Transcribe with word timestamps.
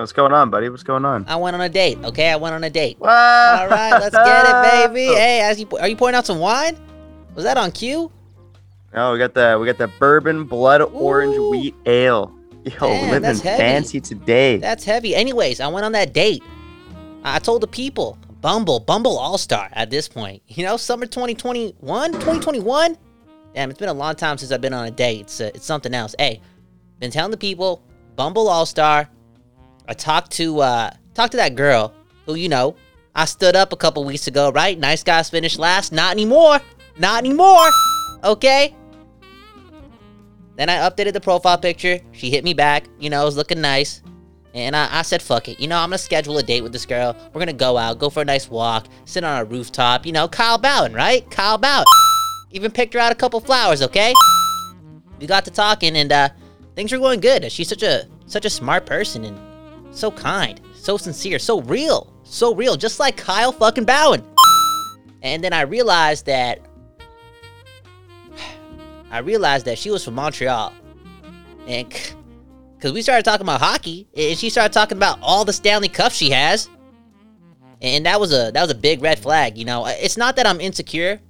What's 0.00 0.12
going 0.12 0.32
on, 0.32 0.50
buddy? 0.50 0.68
What's 0.68 0.82
going 0.82 1.04
on? 1.04 1.26
I 1.28 1.36
went 1.36 1.54
on 1.54 1.60
a 1.60 1.68
date. 1.68 1.98
Okay, 2.02 2.30
I 2.30 2.36
went 2.36 2.54
on 2.54 2.64
a 2.64 2.70
date. 2.70 2.98
What? 2.98 3.10
All 3.10 3.68
right, 3.68 3.90
let's 3.90 4.14
get 4.14 4.46
it, 4.46 4.92
baby. 4.94 5.06
Hey, 5.14 5.40
as 5.42 5.60
you 5.60 5.68
are 5.78 5.88
you 5.88 5.96
pouring 5.96 6.14
out 6.14 6.26
some 6.26 6.38
wine? 6.38 6.78
Was 7.34 7.44
that 7.44 7.56
on 7.56 7.70
cue? 7.72 8.10
Oh, 8.94 9.12
we 9.12 9.18
got 9.18 9.34
the 9.34 9.58
we 9.60 9.66
got 9.66 9.78
the 9.78 9.88
bourbon 9.98 10.44
blood 10.44 10.80
orange 10.82 11.36
wheat 11.50 11.74
ale. 11.86 12.34
Yo, 12.64 12.72
Damn, 12.78 13.10
living 13.10 13.36
fancy 13.36 14.00
today. 14.00 14.58
That's 14.58 14.84
heavy. 14.84 15.14
Anyways, 15.14 15.60
I 15.60 15.68
went 15.68 15.86
on 15.86 15.92
that 15.92 16.12
date. 16.12 16.42
I 17.24 17.36
I 17.36 17.38
told 17.38 17.62
the 17.62 17.66
people, 17.66 18.18
Bumble, 18.40 18.80
Bumble 18.80 19.18
All 19.18 19.38
Star 19.38 19.68
at 19.72 19.90
this 19.90 20.08
point. 20.08 20.42
You 20.48 20.64
know, 20.64 20.76
summer 20.76 21.06
2021, 21.06 22.12
2021. 22.12 22.98
Damn, 23.54 23.70
it's 23.70 23.78
been 23.78 23.88
a 23.88 23.94
long 23.94 24.14
time 24.14 24.38
since 24.38 24.52
I've 24.52 24.60
been 24.60 24.74
on 24.74 24.86
a 24.86 24.90
date. 24.90 25.22
It's, 25.22 25.40
uh, 25.40 25.50
it's 25.54 25.66
something 25.66 25.92
else. 25.94 26.14
Hey, 26.18 26.40
been 26.98 27.10
telling 27.10 27.30
the 27.30 27.36
people, 27.36 27.82
Bumble 28.16 28.48
All 28.48 28.66
Star. 28.66 29.08
I 29.90 29.92
talked 29.92 30.30
to 30.32 30.60
uh 30.60 30.90
talked 31.14 31.32
to 31.32 31.36
that 31.38 31.56
girl 31.56 31.92
who 32.24 32.36
you 32.36 32.48
know 32.48 32.76
I 33.14 33.24
stood 33.24 33.56
up 33.56 33.72
a 33.72 33.76
couple 33.76 34.04
weeks 34.04 34.28
ago, 34.28 34.52
right? 34.52 34.78
Nice 34.78 35.02
guys 35.02 35.28
finished 35.28 35.58
last. 35.58 35.92
Not 35.92 36.12
anymore. 36.12 36.60
Not 36.96 37.18
anymore. 37.18 37.68
Okay. 38.22 38.72
Then 40.54 40.68
I 40.68 40.88
updated 40.88 41.14
the 41.14 41.20
profile 41.20 41.58
picture. 41.58 41.98
She 42.12 42.30
hit 42.30 42.44
me 42.44 42.54
back. 42.54 42.84
You 43.00 43.10
know, 43.10 43.22
it 43.22 43.24
was 43.24 43.36
looking 43.36 43.60
nice. 43.60 44.02
And 44.54 44.76
I, 44.76 44.98
I 44.98 45.02
said, 45.02 45.22
fuck 45.22 45.48
it. 45.48 45.58
You 45.58 45.66
know, 45.66 45.76
I'm 45.76 45.88
going 45.90 45.98
to 45.98 46.04
schedule 46.04 46.38
a 46.38 46.42
date 46.42 46.60
with 46.60 46.72
this 46.72 46.86
girl. 46.86 47.16
We're 47.26 47.40
going 47.40 47.46
to 47.46 47.52
go 47.52 47.76
out, 47.76 47.98
go 47.98 48.10
for 48.10 48.22
a 48.22 48.24
nice 48.24 48.48
walk, 48.48 48.86
sit 49.06 49.24
on 49.24 49.40
a 49.40 49.44
rooftop. 49.44 50.06
You 50.06 50.12
know, 50.12 50.28
Kyle 50.28 50.58
Bowen, 50.58 50.92
right? 50.92 51.28
Kyle 51.30 51.58
Bowen. 51.58 51.84
Even 52.52 52.70
picked 52.70 52.94
her 52.94 53.00
out 53.00 53.10
a 53.10 53.16
couple 53.16 53.40
flowers, 53.40 53.82
okay? 53.82 54.14
We 55.18 55.26
got 55.26 55.44
to 55.46 55.50
talking 55.50 55.96
and 55.96 56.12
uh, 56.12 56.28
things 56.76 56.92
were 56.92 56.98
going 56.98 57.20
good. 57.20 57.50
She's 57.50 57.68
such 57.68 57.82
a 57.82 58.06
such 58.26 58.44
a 58.44 58.50
smart 58.50 58.86
person 58.86 59.24
and 59.24 59.49
so 59.92 60.10
kind, 60.10 60.60
so 60.74 60.96
sincere, 60.96 61.38
so 61.38 61.60
real, 61.62 62.12
so 62.24 62.54
real, 62.54 62.76
just 62.76 63.00
like 63.00 63.16
Kyle 63.16 63.52
fucking 63.52 63.84
Bowen. 63.84 64.24
And 65.22 65.44
then 65.44 65.52
I 65.52 65.62
realized 65.62 66.26
that 66.26 66.60
I 69.10 69.18
realized 69.18 69.66
that 69.66 69.78
she 69.78 69.90
was 69.90 70.04
from 70.04 70.14
Montreal. 70.14 70.72
And 71.66 71.88
because 72.76 72.92
we 72.92 73.02
started 73.02 73.24
talking 73.24 73.44
about 73.44 73.60
hockey, 73.60 74.08
and 74.16 74.38
she 74.38 74.48
started 74.48 74.72
talking 74.72 74.96
about 74.96 75.18
all 75.20 75.44
the 75.44 75.52
Stanley 75.52 75.88
Cups 75.88 76.16
she 76.16 76.30
has. 76.30 76.68
And 77.82 78.04
that 78.06 78.20
was 78.20 78.32
a 78.32 78.50
that 78.52 78.60
was 78.60 78.70
a 78.70 78.74
big 78.74 79.02
red 79.02 79.18
flag, 79.18 79.56
you 79.56 79.64
know. 79.64 79.86
It's 79.86 80.16
not 80.16 80.36
that 80.36 80.46
I'm 80.46 80.60
insecure 80.60 81.20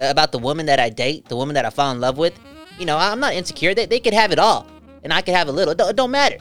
about 0.00 0.32
the 0.32 0.38
woman 0.38 0.66
that 0.66 0.78
I 0.78 0.90
date, 0.90 1.26
the 1.28 1.36
woman 1.36 1.54
that 1.54 1.64
I 1.64 1.70
fall 1.70 1.92
in 1.92 2.00
love 2.00 2.18
with. 2.18 2.38
You 2.78 2.84
know, 2.84 2.98
I'm 2.98 3.20
not 3.20 3.34
insecure. 3.34 3.74
They, 3.74 3.86
they 3.86 4.00
could 4.00 4.12
have 4.12 4.32
it 4.32 4.38
all, 4.38 4.66
and 5.02 5.12
I 5.12 5.22
could 5.22 5.34
have 5.34 5.48
a 5.48 5.52
little. 5.52 5.72
It 5.72 5.78
don't, 5.78 5.90
it 5.90 5.96
don't 5.96 6.10
matter. 6.10 6.38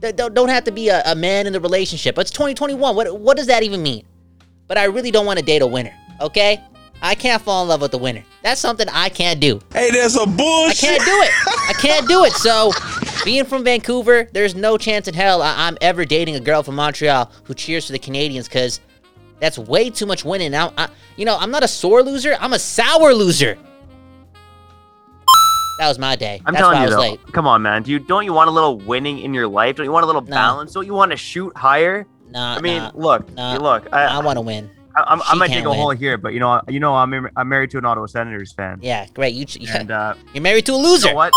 Don't, 0.00 0.48
have 0.48 0.64
to 0.64 0.70
be 0.70 0.88
a, 0.88 1.02
a 1.06 1.14
man 1.14 1.46
in 1.46 1.52
the 1.52 1.60
relationship. 1.60 2.18
It's 2.18 2.30
2021. 2.30 2.94
What 2.94 3.18
what 3.20 3.36
does 3.36 3.46
that 3.46 3.62
even 3.62 3.82
mean? 3.82 4.04
But 4.66 4.78
I 4.78 4.84
really 4.84 5.10
don't 5.10 5.26
want 5.26 5.38
to 5.38 5.44
date 5.44 5.62
a 5.62 5.66
winner. 5.66 5.94
Okay, 6.20 6.62
I 7.00 7.14
can't 7.14 7.42
fall 7.42 7.62
in 7.62 7.68
love 7.68 7.80
with 7.80 7.94
a 7.94 7.98
winner. 7.98 8.24
That's 8.42 8.60
something 8.60 8.88
I 8.88 9.08
can't 9.08 9.40
do. 9.40 9.60
Hey, 9.72 9.90
there's 9.90 10.14
some 10.14 10.36
I 10.38 10.74
can't 10.76 11.04
do 11.04 11.10
it. 11.22 11.30
I 11.68 11.72
can't 11.80 12.08
do 12.08 12.24
it. 12.24 12.32
So, 12.32 12.72
being 13.24 13.44
from 13.44 13.64
Vancouver, 13.64 14.28
there's 14.32 14.54
no 14.54 14.76
chance 14.78 15.08
in 15.08 15.14
hell 15.14 15.42
I- 15.42 15.66
I'm 15.66 15.78
ever 15.80 16.04
dating 16.04 16.36
a 16.36 16.40
girl 16.40 16.62
from 16.62 16.74
Montreal 16.74 17.30
who 17.44 17.54
cheers 17.54 17.86
for 17.86 17.92
the 17.92 17.98
Canadiens 17.98 18.44
because 18.44 18.80
that's 19.40 19.58
way 19.58 19.90
too 19.90 20.06
much 20.06 20.24
winning. 20.24 20.50
Now, 20.50 20.72
I, 20.76 20.88
you 21.16 21.24
know, 21.24 21.36
I'm 21.38 21.50
not 21.50 21.62
a 21.62 21.68
sore 21.68 22.02
loser. 22.02 22.36
I'm 22.40 22.52
a 22.52 22.58
sour 22.58 23.14
loser. 23.14 23.58
That 25.78 25.86
was 25.88 25.98
my 25.98 26.16
day. 26.16 26.40
I'm 26.44 26.54
that's 26.54 26.62
telling 26.62 26.82
you 26.82 26.90
though. 26.90 26.98
late. 27.00 27.20
Come 27.32 27.46
on, 27.46 27.62
man. 27.62 27.82
Do 27.84 27.92
you 27.92 27.98
don't 28.00 28.24
you 28.24 28.32
want 28.32 28.48
a 28.48 28.52
little 28.52 28.78
winning 28.78 29.20
in 29.20 29.32
your 29.32 29.46
life? 29.46 29.76
Don't 29.76 29.86
you 29.86 29.92
want 29.92 30.02
a 30.02 30.06
little 30.06 30.22
No. 30.22 30.30
balance? 30.30 30.72
Don't 30.72 30.86
you 30.86 30.92
want 30.94 31.12
to 31.12 31.16
shoot 31.16 31.56
higher? 31.56 32.04
Nah, 32.30 32.56
I 32.56 32.60
mean, 32.60 32.78
nah, 32.78 32.90
look, 32.94 33.32
nah. 33.34 33.56
look. 33.56 33.86
I, 33.92 34.04
I 34.04 34.18
want 34.20 34.36
to 34.36 34.40
win. 34.42 34.68
I, 34.96 35.04
I'm, 35.06 35.22
I 35.24 35.34
might 35.36 35.48
take 35.48 35.64
a 35.64 35.70
win. 35.70 35.78
hole 35.78 35.90
here, 35.90 36.18
but 36.18 36.34
you 36.34 36.40
know, 36.40 36.60
you 36.68 36.80
know, 36.80 36.94
I'm 36.96 37.28
I'm 37.36 37.48
married 37.48 37.70
to 37.70 37.78
an 37.78 37.84
Ottawa 37.84 38.06
Senators 38.06 38.52
fan, 38.52 38.80
Yeah, 38.82 39.06
great. 39.14 39.34
You, 39.34 39.44
ch- 39.44 39.58
and 39.70 39.90
uh, 39.92 40.14
you're 40.34 40.42
married 40.42 40.66
to 40.66 40.72
a 40.72 40.76
you 40.76 40.82
loser. 40.82 41.08
know 41.10 41.14
what? 41.14 41.32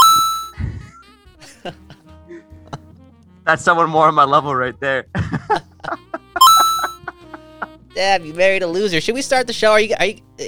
That's 3.46 3.64
someone 3.64 3.90
more 3.90 4.08
on 4.08 4.16
my 4.16 4.24
level 4.26 4.54
right 4.56 4.78
there. 4.80 5.06
Damn, 7.94 8.26
you 8.26 8.34
married 8.34 8.64
a 8.64 8.68
loser. 8.68 9.02
Should 9.02 9.16
we 9.16 9.22
start 9.22 9.48
the 9.48 9.54
show? 9.54 9.72
Are 9.72 9.80
you? 9.82 9.96
Are 10.00 10.06
you? 10.06 10.20
Uh, 10.40 10.46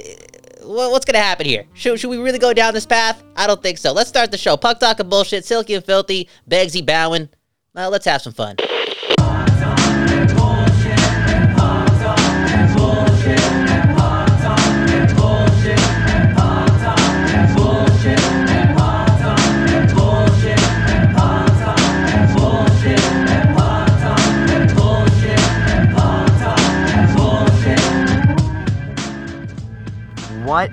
what's 0.64 1.04
gonna 1.04 1.18
happen 1.18 1.46
here? 1.46 1.66
Should, 1.74 2.00
should 2.00 2.10
we 2.10 2.18
really 2.18 2.38
go 2.38 2.52
down 2.52 2.74
this 2.74 2.86
path? 2.86 3.22
I 3.36 3.46
don't 3.46 3.62
think 3.62 3.78
so. 3.78 3.92
Let's 3.92 4.08
start 4.08 4.30
the 4.30 4.38
show. 4.38 4.56
Puck 4.56 4.80
talking 4.80 5.08
bullshit, 5.08 5.44
silky 5.44 5.74
and 5.74 5.84
filthy, 5.84 6.28
Begsy 6.48 6.84
bowing. 6.84 7.28
Well, 7.74 7.90
let's 7.90 8.06
have 8.06 8.22
some 8.22 8.32
fun. 8.32 8.56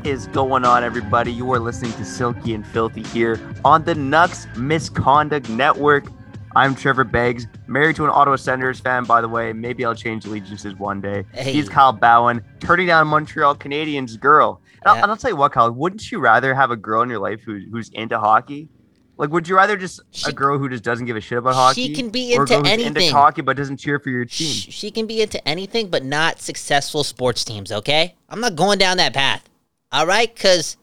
What 0.01 0.07
is 0.09 0.25
going 0.27 0.65
on, 0.65 0.83
everybody? 0.83 1.31
You 1.31 1.51
are 1.53 1.59
listening 1.59 1.91
to 1.93 2.03
Silky 2.03 2.55
and 2.55 2.65
Filthy 2.65 3.03
here 3.03 3.39
on 3.63 3.83
the 3.83 3.93
Nucks 3.93 4.47
Misconduct 4.57 5.47
Network. 5.47 6.07
I'm 6.55 6.73
Trevor 6.73 7.03
Beggs, 7.03 7.45
married 7.67 7.97
to 7.97 8.05
an 8.05 8.09
Ottawa 8.09 8.37
Senators 8.37 8.79
fan, 8.79 9.03
by 9.03 9.21
the 9.21 9.27
way. 9.29 9.53
Maybe 9.53 9.85
I'll 9.85 9.93
change 9.93 10.25
allegiances 10.25 10.73
one 10.73 11.01
day. 11.01 11.23
Hey. 11.33 11.53
He's 11.53 11.69
Kyle 11.69 11.93
Bowen, 11.93 12.43
turning 12.59 12.87
down 12.87 13.05
Montreal 13.09 13.55
Canadiens 13.55 14.19
girl. 14.19 14.59
And, 14.81 14.87
I'll, 14.87 15.03
and 15.03 15.11
I'll 15.11 15.17
tell 15.17 15.29
you 15.29 15.35
what, 15.37 15.51
Kyle, 15.51 15.69
wouldn't 15.71 16.11
you 16.11 16.17
rather 16.17 16.55
have 16.55 16.71
a 16.71 16.75
girl 16.75 17.03
in 17.03 17.09
your 17.09 17.19
life 17.19 17.41
who, 17.45 17.59
who's 17.71 17.89
into 17.89 18.17
hockey? 18.19 18.69
Like, 19.17 19.29
would 19.29 19.47
you 19.47 19.55
rather 19.55 19.77
just 19.77 20.01
She- 20.09 20.31
a 20.31 20.33
girl 20.33 20.57
who 20.57 20.67
just 20.67 20.83
doesn't 20.83 21.05
give 21.05 21.15
a 21.15 21.21
shit 21.21 21.37
about 21.37 21.53
hockey? 21.53 21.89
She 21.89 21.93
can 21.93 22.09
be 22.09 22.33
into 22.33 22.39
who's 22.57 22.67
into 22.71 22.71
anything. 22.71 23.11
hockey 23.11 23.43
but 23.43 23.55
doesn't 23.55 23.77
cheer 23.77 23.99
for 23.99 24.09
your 24.09 24.25
team? 24.25 24.47
Sh- 24.51 24.73
She 24.73 24.89
can 24.89 25.05
be 25.05 25.21
into 25.21 25.47
anything, 25.47 25.89
but 25.91 26.03
not 26.03 26.41
successful 26.41 27.03
sports 27.03 27.43
teams. 27.45 27.71
Okay, 27.71 28.15
I'm 28.29 28.39
not 28.41 28.55
going 28.55 28.79
down 28.79 28.97
that 28.97 29.13
path. 29.13 29.47
All 29.91 30.05
right, 30.07 30.33
cause 30.35 30.77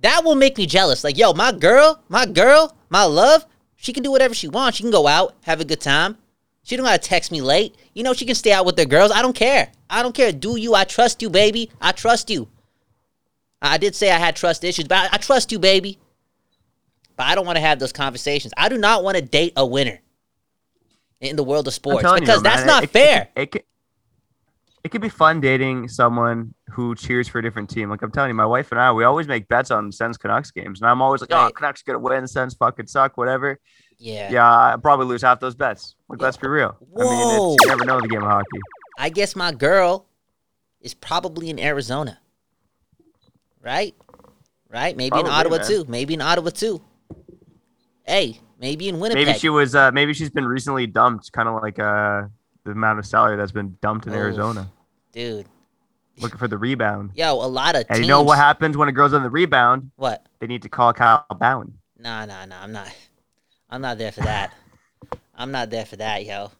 that 0.00 0.24
will 0.24 0.34
make 0.34 0.56
me 0.56 0.66
jealous. 0.66 1.04
Like, 1.04 1.18
yo, 1.18 1.32
my 1.34 1.52
girl, 1.52 2.02
my 2.08 2.24
girl, 2.24 2.74
my 2.88 3.04
love, 3.04 3.44
she 3.76 3.92
can 3.92 4.02
do 4.02 4.10
whatever 4.10 4.34
she 4.34 4.48
wants. 4.48 4.76
She 4.78 4.82
can 4.84 4.90
go 4.92 5.06
out, 5.06 5.34
have 5.42 5.60
a 5.60 5.64
good 5.64 5.80
time. 5.80 6.16
She 6.62 6.76
don't 6.76 6.84
gotta 6.86 6.98
text 6.98 7.30
me 7.32 7.40
late. 7.40 7.74
You 7.94 8.02
know, 8.02 8.12
she 8.12 8.24
can 8.26 8.34
stay 8.34 8.52
out 8.52 8.66
with 8.66 8.76
the 8.76 8.86
girls. 8.86 9.10
I 9.10 9.22
don't 9.22 9.34
care. 9.34 9.70
I 9.88 10.02
don't 10.02 10.14
care. 10.14 10.32
Do 10.32 10.56
you? 10.58 10.74
I 10.74 10.84
trust 10.84 11.22
you, 11.22 11.30
baby. 11.30 11.70
I 11.80 11.92
trust 11.92 12.30
you. 12.30 12.48
I 13.60 13.78
did 13.78 13.94
say 13.96 14.10
I 14.10 14.18
had 14.18 14.36
trust 14.36 14.62
issues, 14.64 14.86
but 14.86 14.96
I, 14.98 15.14
I 15.14 15.18
trust 15.18 15.50
you, 15.50 15.58
baby. 15.58 15.98
But 17.16 17.26
I 17.26 17.34
don't 17.34 17.46
want 17.46 17.56
to 17.56 17.62
have 17.62 17.78
those 17.78 17.92
conversations. 17.92 18.52
I 18.56 18.68
do 18.68 18.78
not 18.78 19.02
want 19.02 19.16
to 19.16 19.22
date 19.22 19.52
a 19.56 19.66
winner 19.66 19.98
in 21.20 21.34
the 21.36 21.42
world 21.42 21.66
of 21.66 21.74
sports 21.74 22.04
you, 22.04 22.20
because 22.20 22.42
man, 22.42 22.52
that's 22.52 22.62
it- 22.62 22.66
not 22.66 22.84
it- 22.84 22.90
fair. 22.90 23.28
It, 23.34 23.54
it, 23.56 23.66
it 24.84 24.90
could 24.90 25.00
be 25.00 25.08
fun 25.08 25.40
dating 25.40 25.88
someone 25.88 26.54
who 26.70 26.94
cheers 26.94 27.28
for 27.28 27.38
a 27.38 27.42
different 27.42 27.68
team. 27.68 27.90
Like 27.90 28.02
I'm 28.02 28.10
telling 28.10 28.30
you, 28.30 28.34
my 28.34 28.46
wife 28.46 28.70
and 28.72 28.80
I, 28.80 28.92
we 28.92 29.04
always 29.04 29.26
make 29.26 29.48
bets 29.48 29.70
on 29.70 29.90
Sens 29.92 30.16
Canucks 30.16 30.50
games, 30.50 30.80
and 30.80 30.88
I'm 30.88 31.02
always 31.02 31.20
like, 31.20 31.32
"Oh, 31.32 31.44
Right. 31.44 31.54
Canucks 31.54 31.82
gonna 31.82 31.98
win. 31.98 32.26
Sens 32.26 32.54
fucking 32.54 32.86
suck. 32.86 33.16
Whatever." 33.16 33.58
Yeah. 33.98 34.30
Yeah, 34.30 34.48
I 34.48 34.76
probably 34.80 35.06
lose 35.06 35.22
half 35.22 35.40
those 35.40 35.56
bets. 35.56 35.96
Like, 36.08 36.22
let's 36.22 36.36
be 36.36 36.46
real. 36.46 36.76
I 36.80 37.00
mean, 37.02 37.08
Whoa. 37.08 37.54
it's, 37.54 37.64
you 37.64 37.68
never 37.68 37.84
know 37.84 38.00
the 38.00 38.06
game 38.08 38.22
of 38.22 38.28
hockey. 38.30 38.58
I 38.96 39.08
guess 39.08 39.34
my 39.34 39.50
girl 39.52 40.06
is 40.80 40.94
probably 40.94 41.50
in 41.50 41.58
Arizona. 41.58 42.20
Right? 43.60 43.94
Right? 44.68 44.96
Maybe 44.96 45.10
Probably, 45.10 45.30
in 45.30 45.36
Ottawa 45.36 45.56
man. 45.58 45.66
too. 45.66 45.84
Maybe 45.88 46.14
in 46.14 46.20
Ottawa 46.20 46.50
too. 46.50 46.80
Hey, 48.04 48.40
maybe 48.60 48.88
in 48.88 49.00
Winnipeg. 49.00 49.26
Maybe 49.26 49.38
she 49.38 49.48
was. 49.48 49.74
Uh, 49.74 49.90
maybe 49.92 50.14
she's 50.14 50.30
been 50.30 50.46
recently 50.46 50.86
dumped. 50.86 51.32
Kind 51.32 51.48
of 51.48 51.60
like 51.60 51.78
uh, 51.78 52.22
the 52.68 52.72
amount 52.72 52.98
of 52.98 53.06
salary 53.06 53.36
that's 53.36 53.52
been 53.52 53.76
dumped 53.80 54.06
in 54.06 54.12
Oof. 54.12 54.18
Arizona, 54.18 54.70
Dude. 55.12 55.46
looking 56.20 56.38
for 56.38 56.48
the 56.48 56.58
rebound. 56.58 57.10
Yo, 57.14 57.32
a 57.34 57.46
lot 57.46 57.74
of 57.74 57.80
And 57.88 57.96
teams. 57.96 58.00
you 58.00 58.06
know 58.08 58.22
what 58.22 58.38
happens 58.38 58.76
when 58.76 58.88
it 58.88 58.92
girl's 58.92 59.12
on 59.14 59.22
the 59.22 59.30
rebound? 59.30 59.90
What? 59.96 60.26
They 60.38 60.46
need 60.46 60.62
to 60.62 60.68
call 60.68 60.92
Kyle 60.92 61.24
Bowen. 61.38 61.78
Nah, 61.98 62.26
nah, 62.26 62.44
nah. 62.44 62.62
I'm 62.62 62.72
not. 62.72 62.88
I'm 63.70 63.80
not 63.80 63.98
there 63.98 64.12
for 64.12 64.20
that. 64.20 64.54
I'm 65.34 65.50
not 65.50 65.70
there 65.70 65.84
for 65.86 65.96
that, 65.96 66.24
yo. 66.24 66.50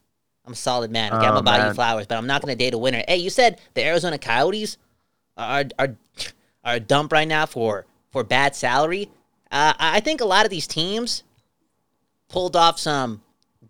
I'm 0.47 0.53
a 0.53 0.57
solid 0.57 0.91
man. 0.91 1.13
Okay, 1.13 1.27
I'm 1.27 1.33
Oh, 1.33 1.43
gonna 1.43 1.43
buy 1.43 1.67
you 1.69 1.75
flowers, 1.75 2.07
but 2.07 2.17
I'm 2.17 2.27
not 2.27 2.41
gonna 2.41 2.57
date 2.57 2.73
a 2.75 2.79
winner. 2.79 3.03
Hey, 3.07 3.17
you 3.19 3.29
said 3.31 3.61
the 3.75 3.85
Arizona 3.85 4.19
Coyotes 4.19 4.79
are 5.37 5.65
are 5.79 5.97
are 6.65 6.75
a 6.75 6.81
dump 6.81 7.13
right 7.13 7.29
now 7.29 7.45
for 7.47 7.85
for 8.11 8.25
bad 8.25 8.57
salary. 8.57 9.11
Uh, 9.51 9.75
I 9.79 10.01
think 10.01 10.21
a 10.21 10.25
lot 10.25 10.45
of 10.47 10.51
these 10.51 10.67
teams 10.67 11.23
pulled 12.29 12.57
off 12.57 12.79
some 12.79 13.23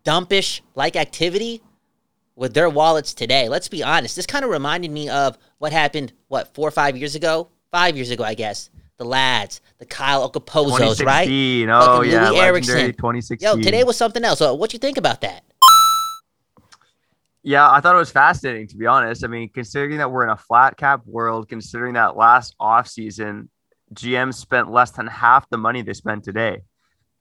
dumpish 0.04 0.60
like 0.74 0.94
activity 0.96 1.62
with 2.38 2.54
their 2.54 2.70
wallets 2.70 3.12
today. 3.12 3.48
Let's 3.48 3.68
be 3.68 3.82
honest. 3.82 4.16
This 4.16 4.26
kind 4.26 4.44
of 4.44 4.50
reminded 4.50 4.90
me 4.90 5.08
of 5.08 5.36
what 5.58 5.72
happened 5.72 6.12
what 6.28 6.54
four 6.54 6.68
or 6.68 6.70
five 6.70 6.96
years 6.96 7.14
ago, 7.14 7.50
five 7.70 7.96
years 7.96 8.10
ago, 8.10 8.24
I 8.24 8.34
guess. 8.34 8.70
The 8.96 9.04
lads, 9.04 9.60
the 9.78 9.86
Kyle 9.86 10.28
Okposos, 10.28 11.04
right? 11.04 11.26
2016. 11.26 11.70
Oh 11.70 11.80
Fucking 11.80 12.10
yeah, 12.10 12.28
Loui 12.30 12.38
Eriksson. 12.38 12.92
2016. 12.92 13.46
Yo, 13.46 13.62
today 13.62 13.84
was 13.84 13.96
something 13.96 14.24
else. 14.24 14.40
So 14.40 14.54
what 14.54 14.72
you 14.72 14.78
think 14.78 14.96
about 14.96 15.20
that? 15.20 15.44
Yeah, 17.44 17.70
I 17.70 17.80
thought 17.80 17.94
it 17.94 17.98
was 17.98 18.10
fascinating 18.10 18.66
to 18.68 18.76
be 18.76 18.86
honest. 18.86 19.24
I 19.24 19.28
mean, 19.28 19.50
considering 19.50 19.98
that 19.98 20.10
we're 20.10 20.24
in 20.24 20.30
a 20.30 20.36
flat 20.36 20.76
cap 20.76 21.02
world, 21.06 21.48
considering 21.48 21.94
that 21.94 22.16
last 22.16 22.56
offseason, 22.60 23.48
GM 23.94 24.34
spent 24.34 24.70
less 24.70 24.90
than 24.90 25.06
half 25.06 25.48
the 25.48 25.58
money 25.58 25.82
they 25.82 25.94
spent 25.94 26.24
today. 26.24 26.62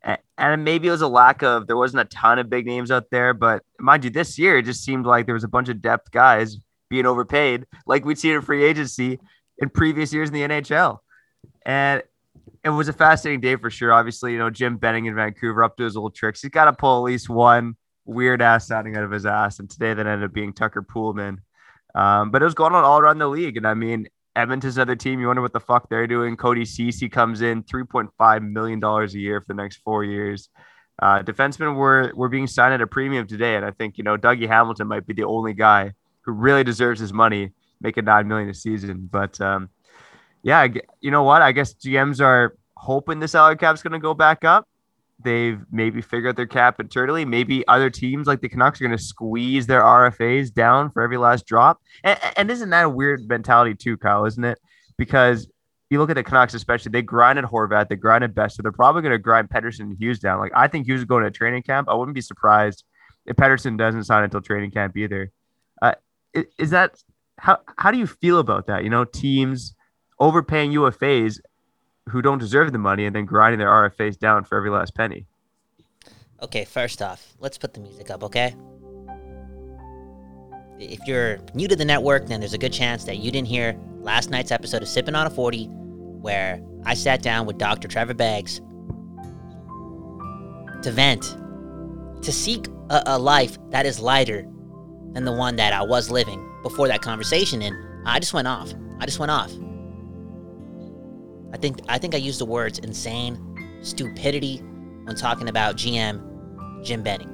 And 0.04 0.64
maybe 0.64 0.88
it 0.88 0.92
was 0.92 1.02
a 1.02 1.08
lack 1.08 1.42
of 1.42 1.68
there 1.68 1.78
wasn't 1.78 2.02
a 2.02 2.06
ton 2.06 2.40
of 2.40 2.50
big 2.50 2.66
names 2.66 2.92
out 2.92 3.10
there, 3.10 3.34
but 3.34 3.64
mind 3.80 4.04
you, 4.04 4.12
this 4.12 4.38
year 4.38 4.60
it 4.60 4.64
just 4.64 4.84
seemed 4.84 5.06
like 5.06 5.26
there 5.26 5.34
was 5.34 5.44
a 5.44 5.48
bunch 5.48 5.68
of 5.70 5.82
depth 5.82 6.12
guys 6.12 6.58
being 6.90 7.06
overpaid, 7.06 7.66
like 7.86 8.06
we'd 8.06 8.20
seen 8.20 8.36
in 8.36 8.42
free 8.42 8.64
agency 8.64 9.20
in 9.58 9.70
previous 9.70 10.14
years 10.14 10.30
in 10.30 10.36
the 10.36 10.42
NHL. 10.42 11.00
And 11.66 12.04
it 12.64 12.70
was 12.70 12.88
a 12.88 12.94
fascinating 12.94 13.42
day 13.42 13.56
for 13.56 13.70
sure. 13.70 13.92
Obviously, 13.92 14.34
you 14.34 14.38
know, 14.38 14.50
Jim 14.50 14.78
Benning 14.78 15.06
in 15.06 15.16
Vancouver 15.16 15.64
up 15.64 15.78
to 15.78 15.84
his 15.84 15.98
old 15.98 16.16
tricks. 16.16 16.42
He's 16.42 16.52
got 16.52 16.66
to 16.66 16.74
pull 16.74 16.98
at 17.00 17.12
least 17.12 17.30
one 17.30 17.76
weird 18.06 18.42
ass 18.42 18.68
sounding 18.68 18.96
out 18.96 19.04
of 19.04 19.12
his 19.12 19.26
ass. 19.26 19.60
And 19.60 19.70
today 19.70 19.94
that 19.94 20.06
ended 20.06 20.24
up 20.24 20.34
being 20.34 20.54
Tucker 20.54 20.82
Poolman. 20.82 21.38
Um, 21.96 22.32
but 22.32 22.42
it 22.42 22.46
was 22.46 22.54
going 22.54 22.74
on 22.74 22.84
all 22.84 23.00
around 23.00 23.18
the 23.18 23.28
league. 23.28 23.58
And 23.58 23.68
I 23.68 23.74
mean, 23.74 24.08
Edmonton's 24.38 24.78
another 24.78 24.96
team. 24.96 25.20
You 25.20 25.28
wonder 25.28 25.42
what 25.42 25.54
the 25.54 25.60
fuck 25.60 25.90
they're 25.90 26.08
doing. 26.08 26.38
Cody 26.38 26.64
Ceci 26.64 27.10
comes 27.10 27.42
in 27.42 27.64
$3.5 27.64 28.52
million 28.52 28.84
a 28.84 29.06
year 29.08 29.42
for 29.42 29.48
the 29.48 29.56
next 29.56 29.78
four 29.78 30.04
years. 30.04 30.50
Uh, 31.02 31.22
defensemen 31.24 31.76
were, 31.76 32.12
were 32.16 32.30
being 32.30 32.48
signed 32.48 32.74
at 32.74 32.82
a 32.82 32.88
premium 32.88 33.28
today. 33.28 33.56
And 33.56 33.66
I 33.66 33.72
think, 33.72 33.98
you 33.98 34.04
know, 34.04 34.16
Dougie 34.16 34.48
Hamilton 34.48 34.88
might 34.88 35.06
be 35.06 35.14
the 35.14 35.24
only 35.24 35.54
guy 35.54 35.94
who 36.22 36.32
really 36.32 36.64
deserves 36.64 37.00
his 37.00 37.12
money, 37.12 37.52
making 37.82 38.06
9 38.06 38.28
million 38.28 38.50
a 38.50 38.54
season. 38.54 39.10
But 39.12 39.40
um, 39.42 39.70
yeah, 40.44 40.68
you 41.02 41.12
know 41.12 41.24
what? 41.24 41.42
I 41.42 41.52
guess 41.52 41.74
GMs 41.74 42.22
are 42.22 42.56
hoping 42.76 43.20
the 43.20 43.28
salary 43.28 43.58
cap's 43.58 43.82
going 43.82 43.94
to 43.94 44.00
go 44.00 44.14
back 44.14 44.46
up 44.46 44.68
they've 45.24 45.60
maybe 45.72 46.02
figured 46.02 46.30
out 46.30 46.36
their 46.36 46.46
cap 46.46 46.80
internally. 46.80 47.26
Maybe 47.26 47.68
other 47.68 47.90
teams 47.90 48.28
like 48.28 48.42
the 48.42 48.50
Canucks 48.50 48.80
are 48.80 48.86
going 48.86 48.98
to 48.98 49.04
squeeze 49.04 49.68
their 49.68 49.82
RFAs 49.82 50.54
down 50.54 50.92
for 50.92 51.02
every 51.02 51.18
last 51.18 51.46
drop. 51.46 51.82
And, 52.04 52.20
and 52.36 52.52
isn't 52.52 52.70
that 52.70 52.86
a 52.86 52.90
weird 52.90 53.28
mentality 53.28 53.76
too, 53.76 53.98
Kyle? 53.98 54.26
Isn't 54.26 54.44
it? 54.44 54.60
Because 54.98 55.48
you 55.90 56.00
look 56.00 56.10
at 56.10 56.16
the 56.16 56.24
Canucks, 56.24 56.54
especially 56.54 56.92
they 56.92 57.02
grinded 57.02 57.46
Horvat, 57.46 57.90
they 57.90 57.96
grinded 57.96 58.36
Best, 58.36 58.58
so 58.58 58.62
they're 58.62 58.72
probably 58.72 59.02
going 59.02 59.14
to 59.14 59.18
grind 59.18 59.50
Pettersson 59.50 59.82
and 59.82 59.98
Hughes 59.98 60.20
down. 60.20 60.40
Like 60.40 60.52
I 60.56 60.68
think 60.68 60.86
Hughes 60.86 61.00
is 61.02 61.06
going 61.06 61.24
to 61.24 61.32
training 61.32 61.64
camp. 61.64 61.88
I 61.90 61.96
wouldn't 61.96 62.16
be 62.16 62.22
surprised 62.22 62.84
if 63.26 63.36
Pettersson 63.36 63.78
doesn't 63.78 64.04
sign 64.04 64.24
until 64.24 64.42
training 64.42 64.72
camp 64.72 64.98
either. 64.98 65.32
Uh, 65.82 65.94
is 66.58 66.72
that 66.72 66.96
how? 67.38 67.60
How 67.78 67.92
do 67.92 67.98
you 67.98 68.08
feel 68.08 68.40
about 68.40 68.68
that? 68.68 68.84
You 68.84 68.90
know, 68.90 69.06
teams 69.06 69.76
overpaying 70.20 70.72
UFAs 70.72 71.40
who 72.10 72.22
don't 72.22 72.40
deserve 72.40 72.72
the 72.72 72.78
money 72.78 73.06
and 73.06 73.16
then 73.16 73.26
grinding 73.26 73.60
their 73.60 73.70
RFAs 73.70 74.18
down 74.18 74.44
for 74.44 74.58
every 74.58 74.70
last 74.70 74.96
penny. 74.96 75.26
Okay, 76.42 76.66
first 76.66 77.02
off, 77.02 77.34
let's 77.40 77.58
put 77.58 77.74
the 77.74 77.80
music 77.80 78.12
up, 78.12 78.24
okay? 78.24 78.56
If 80.80 81.00
you're 81.08 81.40
new 81.56 81.68
to 81.68 81.76
the 81.76 81.86
network, 81.86 82.28
then 82.28 82.40
there's 82.40 82.54
a 82.54 82.58
good 82.60 82.74
chance 82.74 83.06
that 83.06 83.18
you 83.18 83.32
didn't 83.32 83.48
hear 83.48 83.76
last 84.00 84.30
night's 84.30 84.52
episode 84.52 84.84
of 84.84 84.88
Sipping 84.88 85.16
on 85.16 85.26
a 85.26 85.30
40, 85.30 85.66
where 85.66 86.62
I 86.86 86.94
sat 86.94 87.24
down 87.24 87.48
with 87.48 87.58
Dr. 87.58 87.88
Trevor 87.88 88.14
Beggs 88.14 88.62
to 90.84 90.92
vent, 90.92 91.24
to 92.22 92.32
seek 92.32 92.68
a, 92.90 93.02
a 93.08 93.20
life 93.20 93.58
that 93.72 93.86
is 93.86 94.00
lighter 94.00 94.48
than 95.14 95.26
the 95.26 95.32
one 95.32 95.56
that 95.56 95.74
I 95.74 95.82
was 95.82 96.12
living 96.12 96.48
before 96.62 96.88
that 96.88 97.02
conversation. 97.02 97.64
And 97.64 97.76
I 98.06 98.20
just 98.20 98.34
went 98.34 98.48
off. 98.48 98.72
I 99.00 99.06
just 99.06 99.18
went 99.18 99.32
off. 99.32 99.52
I 101.54 101.58
think 101.58 101.80
I 101.88 101.98
think 101.98 102.14
I 102.14 102.18
used 102.18 102.40
the 102.40 102.46
words 102.46 102.80
insane, 102.80 103.38
stupidity 103.82 104.58
when 105.04 105.16
talking 105.16 105.50
about 105.50 105.76
GM 105.76 106.84
Jim 106.84 107.04
Benning. 107.04 107.34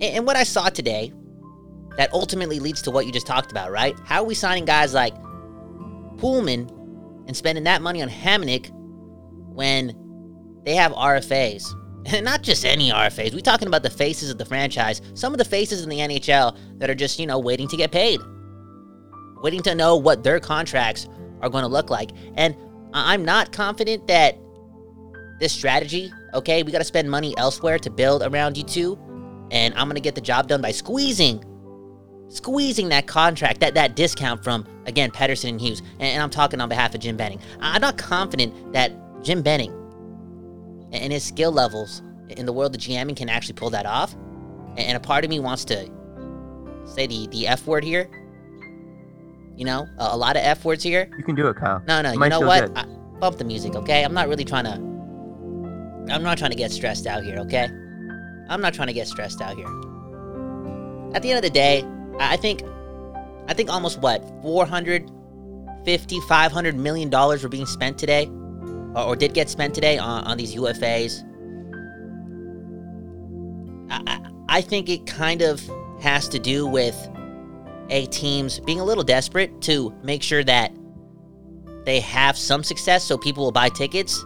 And, 0.00 0.16
and 0.16 0.26
what 0.26 0.36
I 0.36 0.42
saw 0.44 0.68
today 0.68 1.12
that 1.98 2.12
ultimately 2.12 2.60
leads 2.60 2.80
to 2.82 2.90
what 2.90 3.06
you 3.06 3.12
just 3.12 3.26
talked 3.26 3.50
about, 3.50 3.72
right? 3.72 3.98
How 4.04 4.22
are 4.22 4.26
we 4.26 4.34
signing 4.34 4.64
guys 4.64 4.94
like 4.94 5.14
Poolman 6.16 6.70
and 7.26 7.36
spending 7.36 7.64
that 7.64 7.82
money 7.82 8.02
on 8.02 8.08
Hamonic 8.08 8.70
when 9.52 9.94
they 10.64 10.74
have 10.74 10.92
RFAs? 10.92 11.74
And 12.06 12.24
not 12.24 12.42
just 12.42 12.64
any 12.64 12.90
RFAs. 12.90 13.34
We're 13.34 13.40
talking 13.40 13.68
about 13.68 13.82
the 13.82 13.90
faces 13.90 14.30
of 14.30 14.38
the 14.38 14.44
franchise. 14.44 15.02
Some 15.12 15.34
of 15.34 15.38
the 15.38 15.44
faces 15.44 15.82
in 15.82 15.90
the 15.90 15.98
NHL 15.98 16.56
that 16.78 16.88
are 16.88 16.94
just, 16.94 17.18
you 17.18 17.26
know, 17.26 17.38
waiting 17.38 17.68
to 17.68 17.76
get 17.76 17.92
paid. 17.92 18.18
Waiting 19.42 19.60
to 19.62 19.74
know 19.74 19.96
what 19.96 20.22
their 20.22 20.40
contracts 20.40 21.06
are 21.40 21.48
going 21.48 21.62
to 21.62 21.68
look 21.68 21.90
like. 21.90 22.10
And 22.34 22.56
I'm 22.92 23.24
not 23.24 23.52
confident 23.52 24.06
that 24.08 24.38
this 25.40 25.52
strategy, 25.52 26.12
okay, 26.34 26.62
we 26.62 26.72
got 26.72 26.78
to 26.78 26.84
spend 26.84 27.10
money 27.10 27.36
elsewhere 27.36 27.78
to 27.78 27.90
build 27.90 28.22
around 28.22 28.56
you 28.56 28.64
two, 28.64 28.98
and 29.50 29.74
I'm 29.74 29.86
going 29.86 29.94
to 29.94 30.00
get 30.00 30.14
the 30.14 30.20
job 30.20 30.48
done 30.48 30.60
by 30.60 30.72
squeezing 30.72 31.44
squeezing 32.28 32.90
that 32.90 33.06
contract, 33.06 33.60
that 33.60 33.74
that 33.74 33.96
discount 33.96 34.44
from 34.44 34.66
again 34.86 35.10
Pettersson 35.10 35.50
and 35.50 35.60
Hughes. 35.60 35.80
And, 35.94 36.02
and 36.02 36.22
I'm 36.22 36.30
talking 36.30 36.60
on 36.60 36.68
behalf 36.68 36.94
of 36.94 37.00
Jim 37.00 37.16
Benning. 37.16 37.40
I'm 37.60 37.80
not 37.80 37.98
confident 37.98 38.72
that 38.72 38.92
Jim 39.22 39.42
Benning 39.42 39.72
and 40.92 41.12
his 41.12 41.24
skill 41.24 41.52
levels 41.52 42.02
in 42.28 42.46
the 42.46 42.52
world 42.52 42.74
of 42.74 42.80
GMing 42.80 43.16
can 43.16 43.28
actually 43.28 43.54
pull 43.54 43.70
that 43.70 43.86
off. 43.86 44.14
And 44.76 44.96
a 44.96 45.00
part 45.00 45.24
of 45.24 45.30
me 45.30 45.40
wants 45.40 45.64
to 45.66 45.90
say 46.84 47.06
the 47.06 47.26
the 47.28 47.46
F 47.48 47.66
word 47.66 47.84
here, 47.84 48.08
you 49.58 49.64
know, 49.64 49.88
a, 49.98 50.10
a 50.12 50.16
lot 50.16 50.36
of 50.36 50.42
F 50.44 50.64
words 50.64 50.84
here. 50.84 51.10
You 51.18 51.24
can 51.24 51.34
do 51.34 51.48
it, 51.48 51.56
Kyle. 51.56 51.82
No, 51.86 52.00
no, 52.00 52.12
you 52.12 52.28
know 52.28 52.40
what? 52.40 52.70
I, 52.78 52.84
bump 53.18 53.36
the 53.36 53.44
music, 53.44 53.74
okay? 53.74 54.04
I'm 54.04 54.14
not 54.14 54.28
really 54.28 54.44
trying 54.44 54.64
to. 54.64 54.74
I'm 56.14 56.22
not 56.22 56.38
trying 56.38 56.52
to 56.52 56.56
get 56.56 56.70
stressed 56.70 57.06
out 57.06 57.24
here, 57.24 57.36
okay? 57.38 57.64
I'm 58.48 58.60
not 58.60 58.72
trying 58.72 58.86
to 58.86 58.94
get 58.94 59.08
stressed 59.08 59.42
out 59.42 59.56
here. 59.56 59.66
At 61.14 61.22
the 61.22 61.30
end 61.30 61.36
of 61.38 61.42
the 61.42 61.50
day, 61.50 61.84
I 62.20 62.36
think, 62.36 62.62
I 63.48 63.54
think 63.54 63.68
almost 63.68 64.00
what 64.00 64.22
450, 64.42 66.20
500 66.20 66.76
million 66.76 67.10
dollars 67.10 67.42
were 67.42 67.48
being 67.48 67.66
spent 67.66 67.98
today, 67.98 68.26
or, 68.94 69.00
or, 69.00 69.16
did 69.16 69.34
get 69.34 69.50
spent 69.50 69.74
today 69.74 69.98
on, 69.98 70.24
on 70.24 70.38
these 70.38 70.54
UFAs. 70.54 71.24
I, 73.90 74.02
I, 74.06 74.58
I 74.58 74.60
think 74.62 74.88
it 74.88 75.04
kind 75.06 75.42
of 75.42 75.60
has 76.00 76.28
to 76.28 76.38
do 76.38 76.66
with 76.66 76.96
a 77.90 78.06
teams 78.06 78.60
being 78.60 78.80
a 78.80 78.84
little 78.84 79.04
desperate 79.04 79.60
to 79.62 79.92
make 80.02 80.22
sure 80.22 80.44
that 80.44 80.72
they 81.84 82.00
have 82.00 82.36
some 82.36 82.62
success 82.62 83.04
so 83.04 83.16
people 83.16 83.44
will 83.44 83.52
buy 83.52 83.68
tickets 83.68 84.24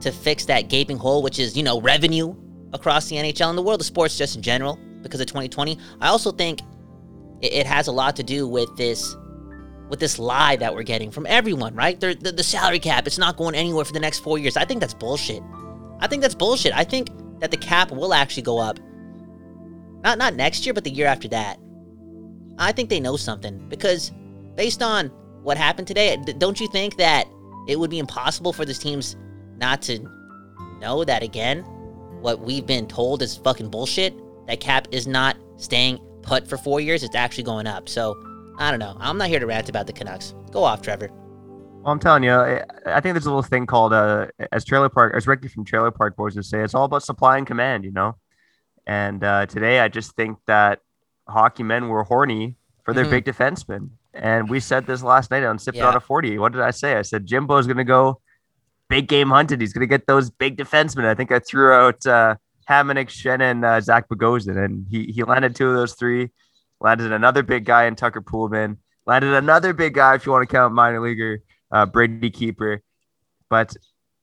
to 0.00 0.10
fix 0.10 0.46
that 0.46 0.68
gaping 0.68 0.96
hole, 0.96 1.22
which 1.22 1.38
is, 1.38 1.56
you 1.56 1.62
know, 1.62 1.80
revenue 1.80 2.34
across 2.72 3.08
the 3.08 3.16
NHL 3.16 3.50
and 3.50 3.58
the 3.58 3.62
world 3.62 3.80
of 3.80 3.86
sports 3.86 4.16
just 4.16 4.36
in 4.36 4.42
general 4.42 4.78
because 5.02 5.20
of 5.20 5.26
2020. 5.26 5.78
I 6.00 6.08
also 6.08 6.32
think 6.32 6.60
it, 7.40 7.66
has 7.66 7.86
a 7.88 7.92
lot 7.92 8.16
to 8.16 8.22
do 8.22 8.46
with 8.46 8.74
this 8.76 9.16
with 9.88 9.98
this 9.98 10.18
lie 10.18 10.54
that 10.56 10.72
we're 10.72 10.84
getting 10.84 11.10
from 11.10 11.26
everyone, 11.26 11.74
right? 11.74 11.98
The, 11.98 12.14
the, 12.14 12.30
the 12.30 12.44
salary 12.44 12.78
cap, 12.78 13.08
it's 13.08 13.18
not 13.18 13.36
going 13.36 13.56
anywhere 13.56 13.84
for 13.84 13.92
the 13.92 13.98
next 13.98 14.20
four 14.20 14.38
years. 14.38 14.56
I 14.56 14.64
think 14.64 14.80
that's 14.80 14.94
bullshit. 14.94 15.42
I 15.98 16.06
think 16.06 16.22
that's 16.22 16.34
bullshit. 16.34 16.72
I 16.72 16.84
think 16.84 17.08
that 17.40 17.50
the 17.50 17.56
cap 17.56 17.90
will 17.90 18.14
actually 18.14 18.44
go 18.44 18.58
up. 18.58 18.78
Not 20.02 20.16
not 20.16 20.34
next 20.34 20.64
year, 20.64 20.72
but 20.72 20.84
the 20.84 20.90
year 20.90 21.06
after 21.06 21.28
that. 21.28 21.58
I 22.60 22.72
think 22.72 22.90
they 22.90 23.00
know 23.00 23.16
something 23.16 23.58
because 23.70 24.12
based 24.54 24.82
on 24.82 25.08
what 25.42 25.56
happened 25.56 25.88
today, 25.88 26.14
don't 26.36 26.60
you 26.60 26.68
think 26.68 26.98
that 26.98 27.26
it 27.66 27.78
would 27.78 27.88
be 27.88 27.98
impossible 27.98 28.52
for 28.52 28.66
these 28.66 28.78
teams 28.78 29.16
not 29.56 29.80
to 29.82 30.06
know 30.78 31.02
that 31.04 31.22
again? 31.22 31.62
What 32.20 32.40
we've 32.40 32.66
been 32.66 32.86
told 32.86 33.22
is 33.22 33.34
fucking 33.34 33.70
bullshit. 33.70 34.14
That 34.46 34.60
cap 34.60 34.88
is 34.90 35.06
not 35.06 35.38
staying 35.56 36.00
put 36.20 36.46
for 36.46 36.58
four 36.58 36.82
years, 36.82 37.02
it's 37.02 37.16
actually 37.16 37.44
going 37.44 37.66
up. 37.66 37.88
So 37.88 38.14
I 38.58 38.70
don't 38.70 38.78
know. 38.78 38.94
I'm 39.00 39.16
not 39.16 39.28
here 39.28 39.40
to 39.40 39.46
rant 39.46 39.70
about 39.70 39.86
the 39.86 39.94
Canucks. 39.94 40.34
Go 40.50 40.62
off, 40.62 40.82
Trevor. 40.82 41.08
Well, 41.10 41.92
I'm 41.92 41.98
telling 41.98 42.24
you, 42.24 42.34
I 42.34 43.00
think 43.00 43.14
there's 43.14 43.24
a 43.24 43.30
little 43.30 43.42
thing 43.42 43.64
called, 43.64 43.94
uh, 43.94 44.26
as 44.52 44.66
Trailer 44.66 44.90
Park, 44.90 45.14
as 45.16 45.26
Ricky 45.26 45.48
from 45.48 45.64
Trailer 45.64 45.90
Park 45.90 46.14
Boys 46.14 46.36
would 46.36 46.44
say, 46.44 46.60
it's 46.60 46.74
all 46.74 46.84
about 46.84 47.02
supply 47.02 47.38
and 47.38 47.46
command, 47.46 47.84
you 47.84 47.90
know? 47.90 48.16
And 48.86 49.24
uh, 49.24 49.46
today, 49.46 49.80
I 49.80 49.88
just 49.88 50.14
think 50.14 50.36
that 50.46 50.80
hockey 51.30 51.62
men 51.62 51.88
were 51.88 52.04
horny 52.04 52.56
for 52.84 52.94
their 52.94 53.04
mm-hmm. 53.04 53.12
big 53.12 53.24
defensemen. 53.24 53.90
And 54.12 54.50
we 54.50 54.60
said 54.60 54.86
this 54.86 55.02
last 55.02 55.30
night 55.30 55.44
on 55.44 55.58
Sipped 55.58 55.78
yeah. 55.78 55.86
Out 55.86 55.96
of 55.96 56.04
40. 56.04 56.38
What 56.38 56.52
did 56.52 56.60
I 56.60 56.72
say? 56.72 56.96
I 56.96 57.02
said 57.02 57.26
Jimbo's 57.26 57.66
going 57.66 57.76
to 57.76 57.84
go 57.84 58.20
big 58.88 59.08
game 59.08 59.30
hunted. 59.30 59.60
He's 59.60 59.72
going 59.72 59.80
to 59.80 59.86
get 59.86 60.06
those 60.06 60.30
big 60.30 60.56
defensemen. 60.56 61.04
I 61.04 61.14
think 61.14 61.32
I 61.32 61.38
threw 61.38 61.72
out 61.72 62.04
uh, 62.06 62.34
Hamonic, 62.68 63.08
Schenn, 63.08 63.40
and 63.40 63.64
uh, 63.64 63.80
Zach 63.80 64.08
Bogosian, 64.08 64.62
and 64.62 64.86
he, 64.90 65.04
he 65.04 65.24
landed 65.24 65.54
two 65.54 65.68
of 65.68 65.74
those 65.74 65.94
three. 65.94 66.30
Landed 66.80 67.12
another 67.12 67.42
big 67.42 67.64
guy 67.64 67.84
in 67.84 67.94
Tucker 67.94 68.20
Poolman. 68.20 68.76
Landed 69.06 69.32
another 69.34 69.72
big 69.72 69.94
guy, 69.94 70.14
if 70.14 70.26
you 70.26 70.32
want 70.32 70.48
to 70.48 70.52
count 70.52 70.74
minor 70.74 71.00
leaguer, 71.00 71.42
uh, 71.70 71.86
Brady 71.86 72.30
Keeper. 72.30 72.82
But, 73.48 73.74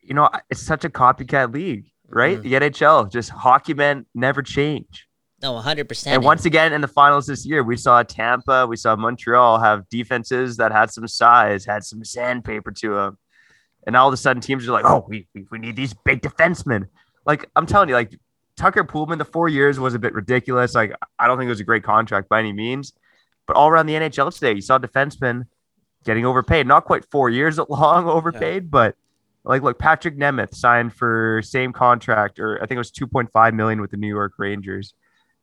you 0.02 0.14
know, 0.14 0.30
it's 0.50 0.62
such 0.62 0.86
a 0.86 0.90
copycat 0.90 1.54
league, 1.54 1.86
right? 2.08 2.40
Mm-hmm. 2.40 2.50
The 2.50 2.70
NHL, 2.70 3.12
just 3.12 3.30
hockey 3.30 3.74
men 3.74 4.06
never 4.14 4.42
change. 4.42 5.07
No, 5.42 5.54
100%. 5.54 6.08
And 6.08 6.24
once 6.24 6.46
again, 6.46 6.74
in 6.74 6.82
the 6.82 6.88
finals 6.88 7.28
this 7.28 7.46
year, 7.46 7.64
we 7.64 7.78
saw 7.78 8.02
Tampa, 8.02 8.66
we 8.66 8.76
saw 8.76 8.96
Montreal 8.96 9.60
have 9.60 9.88
defenses 9.90 10.58
that 10.58 10.72
had 10.72 10.92
some 10.92 11.08
size, 11.08 11.64
had 11.64 11.84
some 11.84 12.04
sandpaper 12.04 12.72
to 12.72 12.96
them. 12.96 13.18
And 13.86 13.96
all 13.96 14.08
of 14.08 14.14
a 14.14 14.18
sudden, 14.18 14.42
teams 14.42 14.68
are 14.68 14.72
like, 14.72 14.86
oh, 14.86 15.06
we, 15.08 15.28
we 15.52 15.60
need 15.60 15.76
these 15.76 15.94
big 15.94 16.22
defensemen. 16.22 16.88
Like, 17.26 17.50
I'm 17.56 17.66
telling 17.66 17.88
you, 17.88 17.96
like, 17.96 18.18
Tucker 18.58 18.84
Poolman, 18.84 19.20
the 19.20 19.26
four 19.26 19.48
years 19.48 19.80
was 19.80 19.94
a 19.94 20.00
bit 20.00 20.14
ridiculous. 20.14 20.74
Like, 20.74 20.94
I 21.20 21.28
don't 21.28 21.38
think 21.38 21.48
it 21.48 21.52
was 21.52 21.60
a 21.60 21.66
great 21.66 21.84
contract 21.84 22.28
by 22.28 22.40
any 22.40 22.52
means. 22.52 22.94
But 23.46 23.56
all 23.56 23.70
around 23.70 23.86
the 23.86 23.94
NHL 23.94 24.34
today, 24.34 24.54
you 24.54 24.62
saw 24.62 24.80
defensemen 24.80 25.46
getting 26.04 26.26
overpaid. 26.26 26.68
Not 26.68 26.86
quite 26.86 27.06
four 27.06 27.30
years 27.30 27.58
long 27.70 28.08
overpaid, 28.08 28.64
yeah. 28.64 28.70
but 28.70 28.96
like 29.44 29.62
look, 29.62 29.80
Patrik 29.80 30.18
Nemeth 30.18 30.54
signed 30.54 30.94
for 30.94 31.42
same 31.44 31.72
contract, 31.72 32.40
or 32.40 32.58
I 32.58 32.66
think 32.66 32.74
it 32.74 32.80
was 32.80 32.92
2.5 32.92 33.54
million 33.54 33.80
with 33.80 33.92
the 33.92 33.98
New 33.98 34.08
York 34.08 34.34
Rangers. 34.38 34.94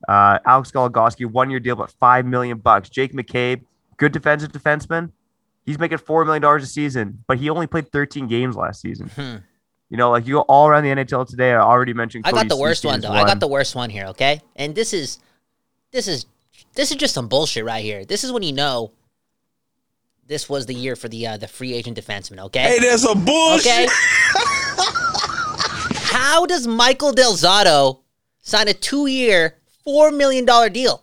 Uh, 0.08 0.38
Alex 0.44 0.70
Goligoski, 0.70 1.26
one 1.26 1.50
year 1.50 1.61
deal, 1.61 1.76
but 1.76 1.90
five 1.90 2.26
million 2.26 2.58
bucks. 2.58 2.88
Jake 2.88 3.12
McCabe, 3.12 3.62
good 3.96 4.12
defensive 4.12 4.52
defenseman. 4.52 5.11
He's 5.64 5.78
making 5.78 5.99
four 5.99 6.25
million 6.25 6.42
dollars 6.42 6.62
a 6.62 6.66
season, 6.66 7.25
but 7.26 7.38
he 7.38 7.49
only 7.49 7.66
played 7.66 7.90
13 7.90 8.26
games 8.28 8.56
last 8.56 8.80
season. 8.80 9.08
Hmm. 9.08 9.37
You 9.90 9.96
know, 9.96 10.11
like 10.11 10.26
you 10.26 10.34
go 10.34 10.40
all 10.42 10.66
around 10.66 10.84
the 10.84 10.90
NHL 10.90 11.28
today. 11.28 11.52
I 11.52 11.61
already 11.61 11.92
mentioned. 11.92 12.25
Cody 12.25 12.37
I 12.37 12.42
got 12.42 12.49
the 12.49 12.56
worst 12.56 12.84
one 12.84 13.00
though. 13.00 13.11
One. 13.11 13.18
I 13.18 13.25
got 13.25 13.40
the 13.40 13.46
worst 13.46 13.75
one 13.75 13.90
here. 13.90 14.06
Okay, 14.06 14.40
and 14.56 14.75
this 14.75 14.92
is, 14.92 15.18
this 15.92 16.08
is, 16.08 16.26
this 16.75 16.90
is 16.90 16.96
just 16.96 17.14
some 17.14 17.28
bullshit 17.28 17.64
right 17.64 17.84
here. 17.84 18.04
This 18.04 18.25
is 18.25 18.32
when 18.32 18.42
you 18.42 18.52
know. 18.52 18.92
This 20.26 20.49
was 20.49 20.64
the 20.64 20.75
year 20.75 20.96
for 20.96 21.08
the 21.08 21.26
uh, 21.26 21.37
the 21.37 21.46
free 21.46 21.75
agent 21.75 21.99
defenseman. 21.99 22.40
Okay. 22.44 22.62
Hey, 22.62 22.78
there's 22.78 23.04
a 23.04 23.14
bullshit. 23.14 23.66
Okay. 23.66 23.87
How 26.14 26.46
does 26.46 26.66
Michael 26.66 27.12
Del 27.12 27.34
Zotto 27.34 28.00
sign 28.40 28.68
a 28.68 28.73
two 28.73 29.06
year, 29.06 29.58
four 29.85 30.11
million 30.11 30.45
dollar 30.45 30.69
deal? 30.69 31.03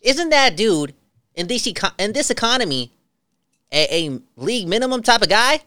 Isn't 0.00 0.30
that 0.30 0.56
dude 0.56 0.94
in 1.34 1.46
this 1.46 1.66
econ- 1.66 1.98
in 1.98 2.12
this 2.12 2.30
economy 2.30 2.92
a, 3.72 4.06
a 4.06 4.20
league 4.36 4.68
minimum 4.68 5.02
type 5.02 5.22
of 5.22 5.28
guy? 5.28 5.60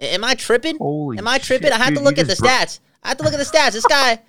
Am 0.00 0.24
I 0.24 0.34
tripping? 0.34 0.76
Holy 0.78 1.18
Am 1.18 1.26
I 1.28 1.38
tripping? 1.38 1.68
Shit, 1.68 1.72
I 1.72 1.82
have 1.82 1.88
dude, 1.88 1.98
to 1.98 2.04
look 2.04 2.18
at 2.18 2.26
the 2.26 2.36
bro- 2.36 2.48
stats. 2.48 2.80
I 3.02 3.08
have 3.08 3.18
to 3.18 3.24
look 3.24 3.32
at 3.32 3.38
the 3.38 3.44
stats. 3.44 3.72
This 3.72 3.86
guy, 3.86 4.20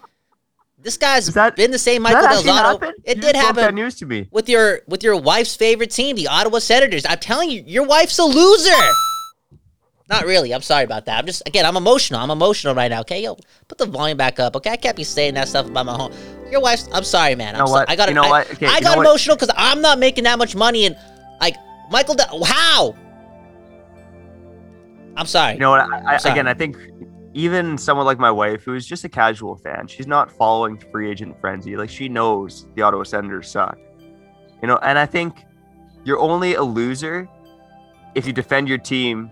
this 0.81 0.97
guy's 0.97 1.27
that, 1.33 1.55
been 1.55 1.71
the 1.71 1.79
same 1.79 2.03
Michael 2.03 2.21
Del 2.21 2.43
Zotto. 2.43 2.91
It 3.03 3.17
you 3.17 3.21
did 3.21 3.35
happen. 3.35 3.63
That 3.63 3.73
news 3.73 3.95
to 3.95 4.05
me 4.05 4.27
with 4.31 4.47
your 4.47 4.81
with 4.87 5.03
your 5.03 5.19
wife's 5.19 5.55
favorite 5.55 5.91
team, 5.91 6.15
the 6.15 6.27
Ottawa 6.27 6.59
Senators. 6.59 7.05
I'm 7.07 7.19
telling 7.19 7.49
you, 7.49 7.63
your 7.65 7.85
wife's 7.85 8.19
a 8.19 8.23
loser. 8.23 8.71
Not 10.07 10.25
really. 10.25 10.53
I'm 10.53 10.61
sorry 10.61 10.83
about 10.83 11.05
that. 11.05 11.17
I'm 11.17 11.25
just 11.25 11.41
again, 11.47 11.65
I'm 11.65 11.77
emotional. 11.77 12.19
I'm 12.19 12.29
emotional 12.29 12.75
right 12.75 12.89
now. 12.89 13.01
Okay, 13.01 13.23
yo, 13.23 13.37
put 13.67 13.79
the 13.79 13.87
volume 13.87 14.17
back 14.17 14.39
up. 14.39 14.55
Okay, 14.55 14.69
I 14.69 14.75
can't 14.75 14.95
be 14.95 15.03
saying 15.03 15.33
that 15.33 15.47
stuff 15.47 15.67
about 15.67 15.85
my 15.87 15.93
home. 15.93 16.13
Your 16.51 16.61
wife's. 16.61 16.87
I'm 16.93 17.03
sorry, 17.03 17.33
man. 17.33 17.55
I'm 17.55 17.61
you 17.61 17.65
know 17.65 17.71
what? 17.71 17.89
I 17.89 17.95
got. 17.95 18.09
You 18.09 18.15
know 18.15 18.23
I, 18.23 18.29
what? 18.29 18.51
Okay, 18.51 18.67
I 18.67 18.81
got 18.81 18.99
emotional 18.99 19.35
because 19.35 19.53
I'm 19.57 19.81
not 19.81 19.97
making 19.97 20.25
that 20.25 20.37
much 20.37 20.55
money, 20.55 20.85
and 20.85 20.95
like 21.41 21.55
Michael. 21.89 22.15
De- 22.15 22.45
how? 22.45 22.95
I'm 25.17 25.25
sorry. 25.25 25.53
You 25.53 25.59
know 25.59 25.71
what? 25.71 25.81
I, 25.81 26.19
I, 26.23 26.31
again, 26.31 26.47
I 26.47 26.53
think 26.53 26.77
even 27.33 27.75
someone 27.75 28.05
like 28.05 28.19
my 28.19 28.31
wife, 28.31 28.63
who's 28.63 28.85
just 28.85 29.05
a 29.05 29.09
casual 29.09 29.55
fan, 29.57 29.87
she's 29.87 30.07
not 30.07 30.31
following 30.31 30.77
free 30.77 31.09
agent 31.09 31.39
frenzy. 31.41 31.75
Like 31.75 31.89
she 31.89 32.09
knows 32.09 32.67
the 32.75 32.83
Ottawa 32.83 33.03
Senators 33.03 33.49
suck. 33.49 33.77
You 34.61 34.67
know, 34.67 34.77
and 34.83 34.99
I 34.99 35.07
think 35.07 35.45
you're 36.03 36.19
only 36.19 36.53
a 36.53 36.63
loser 36.63 37.27
if 38.13 38.27
you 38.27 38.33
defend 38.33 38.69
your 38.69 38.77
team 38.77 39.31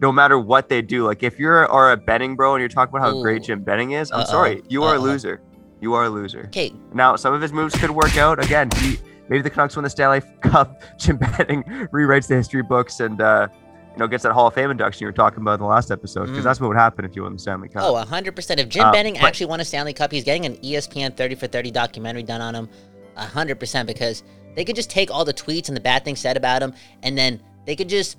no 0.00 0.10
matter 0.10 0.38
what 0.38 0.68
they 0.68 0.82
do. 0.82 1.04
Like 1.04 1.22
if 1.22 1.38
you're 1.38 1.66
are 1.68 1.92
a 1.92 1.96
betting 1.96 2.36
bro 2.36 2.54
and 2.54 2.60
you're 2.60 2.68
talking 2.68 2.94
about 2.94 3.06
how 3.06 3.16
Ooh. 3.16 3.22
great 3.22 3.42
Jim 3.42 3.62
Benning 3.62 3.92
is, 3.92 4.10
I'm 4.10 4.20
Uh-oh. 4.20 4.30
sorry, 4.30 4.62
you 4.68 4.82
are 4.82 4.94
Uh-oh. 4.94 5.00
a 5.00 5.04
loser. 5.04 5.42
You 5.80 5.94
are 5.94 6.04
a 6.04 6.10
loser. 6.10 6.44
Okay. 6.46 6.72
Now 6.92 7.16
some 7.16 7.32
of 7.34 7.40
his 7.40 7.52
moves 7.52 7.74
could 7.74 7.90
work 7.90 8.16
out. 8.16 8.42
Again, 8.42 8.68
he, 8.78 8.98
maybe 9.28 9.42
the 9.42 9.50
Canucks 9.50 9.76
win 9.76 9.84
the 9.84 9.90
Stanley 9.90 10.20
Cup. 10.40 10.82
Jim 10.98 11.16
Benning 11.16 11.62
rewrites 11.92 12.26
the 12.26 12.36
history 12.36 12.62
books 12.62 13.00
and 13.00 13.20
uh, 13.20 13.48
you 13.92 13.98
know, 13.98 14.06
gets 14.06 14.22
that 14.22 14.32
Hall 14.32 14.46
of 14.46 14.54
Fame 14.54 14.70
induction 14.70 15.00
you 15.00 15.08
were 15.08 15.12
talking 15.12 15.40
about 15.40 15.54
in 15.54 15.60
the 15.60 15.66
last 15.66 15.90
episode, 15.90 16.26
because 16.26 16.40
mm. 16.40 16.44
that's 16.44 16.60
what 16.60 16.68
would 16.68 16.76
happen 16.76 17.04
if 17.04 17.16
you 17.16 17.24
won 17.24 17.32
the 17.32 17.38
Stanley 17.38 17.68
Cup. 17.68 17.82
Oh, 17.82 17.94
100%. 17.94 18.58
If 18.58 18.68
Jim 18.68 18.86
uh, 18.86 18.92
Benning 18.92 19.14
but, 19.14 19.24
actually 19.24 19.46
won 19.46 19.58
a 19.58 19.64
Stanley 19.64 19.92
Cup, 19.92 20.12
he's 20.12 20.22
getting 20.22 20.46
an 20.46 20.56
ESPN 20.58 21.16
30 21.16 21.34
for 21.34 21.48
30 21.48 21.72
documentary 21.72 22.22
done 22.22 22.40
on 22.40 22.54
him 22.54 22.68
100% 23.16 23.86
because 23.86 24.22
they 24.54 24.64
could 24.64 24.76
just 24.76 24.90
take 24.90 25.10
all 25.10 25.24
the 25.24 25.34
tweets 25.34 25.68
and 25.68 25.76
the 25.76 25.80
bad 25.80 26.04
things 26.04 26.20
said 26.20 26.36
about 26.36 26.62
him 26.62 26.72
and 27.02 27.18
then 27.18 27.40
they 27.66 27.76
could 27.76 27.88
just 27.88 28.16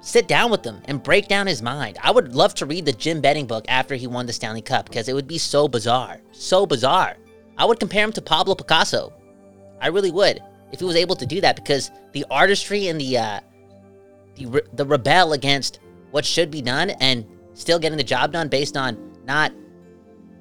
sit 0.00 0.28
down 0.28 0.50
with 0.50 0.64
him 0.64 0.80
and 0.86 1.02
break 1.02 1.28
down 1.28 1.46
his 1.46 1.62
mind. 1.62 1.98
I 2.02 2.10
would 2.10 2.34
love 2.34 2.54
to 2.54 2.66
read 2.66 2.84
the 2.86 2.92
Jim 2.92 3.20
Benning 3.20 3.46
book 3.46 3.64
after 3.68 3.94
he 3.94 4.06
won 4.06 4.26
the 4.26 4.32
Stanley 4.32 4.62
Cup 4.62 4.88
because 4.88 5.08
it 5.08 5.14
would 5.14 5.26
be 5.26 5.38
so 5.38 5.68
bizarre. 5.68 6.20
So 6.32 6.66
bizarre. 6.66 7.16
I 7.58 7.64
would 7.64 7.78
compare 7.78 8.04
him 8.04 8.12
to 8.12 8.22
Pablo 8.22 8.54
Picasso. 8.54 9.12
I 9.80 9.88
really 9.88 10.10
would 10.10 10.40
if 10.72 10.80
he 10.80 10.84
was 10.84 10.96
able 10.96 11.16
to 11.16 11.26
do 11.26 11.40
that 11.40 11.56
because 11.56 11.90
the 12.12 12.24
artistry 12.30 12.88
and 12.88 13.00
the 13.00 13.18
uh, 13.18 13.40
the, 14.36 14.46
re- 14.46 14.62
the 14.74 14.86
rebel 14.86 15.32
against 15.32 15.80
what 16.10 16.24
should 16.24 16.50
be 16.50 16.62
done 16.62 16.90
and 16.90 17.26
still 17.54 17.78
getting 17.78 17.98
the 17.98 18.04
job 18.04 18.32
done 18.32 18.48
based 18.48 18.76
on 18.76 19.12
not 19.24 19.52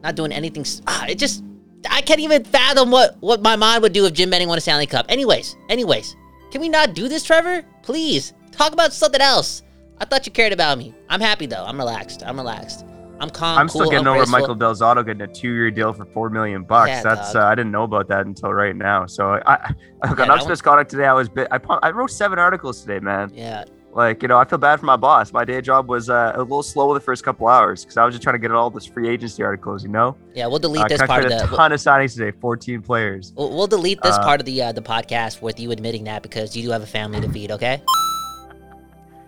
not 0.02 0.16
doing 0.16 0.32
anything. 0.32 0.66
Ah, 0.88 1.06
it 1.08 1.16
just 1.16 1.44
I 1.90 2.02
can't 2.02 2.20
even 2.20 2.44
fathom 2.44 2.92
what 2.92 3.18
what 3.20 3.42
my 3.42 3.56
mind 3.56 3.84
would 3.84 3.94
do 3.94 4.06
if 4.06 4.14
Jim 4.14 4.30
Benning 4.30 4.48
won 4.48 4.58
a 4.58 4.62
Stanley 4.62 4.88
Cup. 4.88 5.06
Anyways, 5.10 5.58
anyways, 5.70 6.16
can 6.52 6.62
we 6.62 6.70
not 6.70 6.94
do 6.94 7.08
this, 7.08 7.24
Trevor? 7.24 7.64
Please 7.84 8.34
talk 8.60 8.74
about 8.74 8.92
something 8.94 9.22
else. 9.22 9.64
I 10.00 10.06
thought 10.06 10.26
you 10.26 10.32
cared 10.32 10.54
about 10.54 10.78
me. 10.78 10.94
I'm 11.10 11.22
happy 11.22 11.46
though. 11.46 11.64
I'm 11.66 11.78
relaxed. 11.78 12.24
I'm 12.26 12.38
relaxed. 12.38 12.86
I'm 13.22 13.30
calm. 13.30 13.58
I'm 13.58 13.68
cool, 13.68 13.82
still 13.82 13.92
getting 13.92 14.08
over 14.08 14.20
graceful. 14.20 14.40
Michael 14.40 14.56
Del 14.56 14.74
Zotto 14.74 15.06
getting 15.06 15.22
a 15.22 15.28
two-year 15.28 15.72
deal 15.72 15.92
for 15.92 16.06
four 16.06 16.30
million 16.30 16.64
bucks. 16.64 16.90
Yeah, 16.90 17.02
That's 17.04 17.36
uh, 17.36 17.46
I 17.46 17.56
didn't 17.56 17.72
know 17.72 17.84
about 17.84 18.08
that 18.08 18.26
until 18.26 18.54
right 18.54 18.76
now. 18.76 19.06
So 19.08 19.34
I, 19.34 19.42
I, 19.46 19.76
I 20.04 20.14
got 20.14 20.42
yeah, 20.42 20.48
Misconduct 20.48 20.90
today. 20.90 21.06
I 21.06 21.14
was 21.14 21.28
bit. 21.28 21.48
I 21.52 21.60
I 21.84 21.92
wrote 21.92 22.12
seven 22.12 22.40
articles 22.40 22.82
today, 22.82 23.00
man. 23.00 23.32
Yeah, 23.34 23.66
like, 23.92 24.22
you 24.22 24.28
know, 24.28 24.38
I 24.38 24.46
feel 24.46 24.60
bad 24.60 24.80
for 24.80 24.86
my 24.86 24.96
boss. 24.96 25.34
My 25.34 25.44
day 25.44 25.62
job 25.62 25.90
was 25.90 26.10
uh, 26.10 26.34
a 26.36 26.40
little 26.40 26.64
slow 26.64 26.94
the 26.94 27.00
first 27.00 27.24
couple 27.24 27.48
hours 27.48 27.84
because 27.84 27.98
I 27.98 28.06
was 28.06 28.14
just 28.14 28.22
trying 28.22 28.36
to 28.36 28.40
get 28.40 28.52
all 28.52 28.70
this 28.70 28.86
free 28.86 29.10
agency 29.10 29.42
articles, 29.42 29.84
you 29.84 29.90
know? 29.90 30.16
Yeah, 30.36 30.46
we'll 30.46 30.60
delete 30.60 30.84
uh, 30.84 30.88
this 30.88 31.02
part 31.02 31.26
of 31.26 31.32
the. 31.32 31.44
A 31.44 31.48
ton 31.48 31.72
of 31.72 31.80
signings 31.80 32.16
today, 32.16 32.32
14 32.40 32.84
players. 32.84 33.34
We'll, 33.36 33.50
we'll 33.50 33.68
delete 33.68 34.00
this 34.04 34.16
uh, 34.16 34.24
part 34.24 34.40
of 34.40 34.46
the 34.46 34.62
uh, 34.62 34.72
the 34.74 34.82
podcast 34.82 35.42
with 35.42 35.60
you 35.60 35.72
admitting 35.72 36.04
that 36.04 36.22
because 36.22 36.56
you 36.56 36.62
do 36.62 36.70
have 36.70 36.84
a 36.84 36.88
family 36.88 37.20
to 37.20 37.30
feed, 37.30 37.52
okay? 37.52 37.82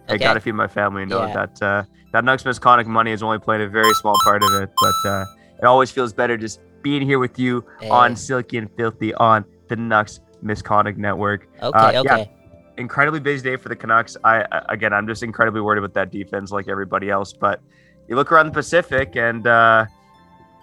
I 0.07 0.17
gotta 0.17 0.39
feed 0.39 0.53
my 0.53 0.67
family. 0.67 1.05
Know 1.05 1.25
yeah. 1.25 1.33
that 1.33 1.61
uh, 1.61 1.83
that 2.11 2.23
Nucks 2.23 2.45
Misconduct 2.45 2.89
money 2.89 3.11
has 3.11 3.23
only 3.23 3.39
played 3.39 3.61
a 3.61 3.67
very 3.67 3.93
small 3.95 4.17
part 4.23 4.43
of 4.43 4.53
it, 4.53 4.69
but 4.81 5.09
uh, 5.09 5.25
it 5.59 5.65
always 5.65 5.91
feels 5.91 6.13
better 6.13 6.37
just 6.37 6.59
being 6.81 7.01
here 7.01 7.19
with 7.19 7.37
you 7.37 7.63
hey. 7.79 7.89
on 7.89 8.15
Silky 8.15 8.57
and 8.57 8.69
Filthy 8.75 9.13
on 9.13 9.45
the 9.67 9.75
Nucks 9.75 10.19
Misconduct 10.41 10.97
Network. 10.97 11.47
Okay, 11.61 11.77
uh, 11.77 12.01
okay. 12.01 12.17
Yeah 12.19 12.25
incredibly 12.77 13.19
busy 13.19 13.49
day 13.49 13.55
for 13.55 13.69
the 13.69 13.75
Canucks. 13.75 14.17
I 14.23 14.45
again, 14.69 14.91
I'm 14.93 15.07
just 15.07 15.23
incredibly 15.23 15.61
worried 15.61 15.79
about 15.79 15.93
that 15.93 16.11
defense, 16.11 16.51
like 16.51 16.67
everybody 16.67 17.09
else. 17.09 17.31
But 17.31 17.61
you 18.07 18.15
look 18.15 18.31
around 18.31 18.47
the 18.47 18.51
Pacific, 18.51 19.15
and 19.15 19.47
uh, 19.47 19.85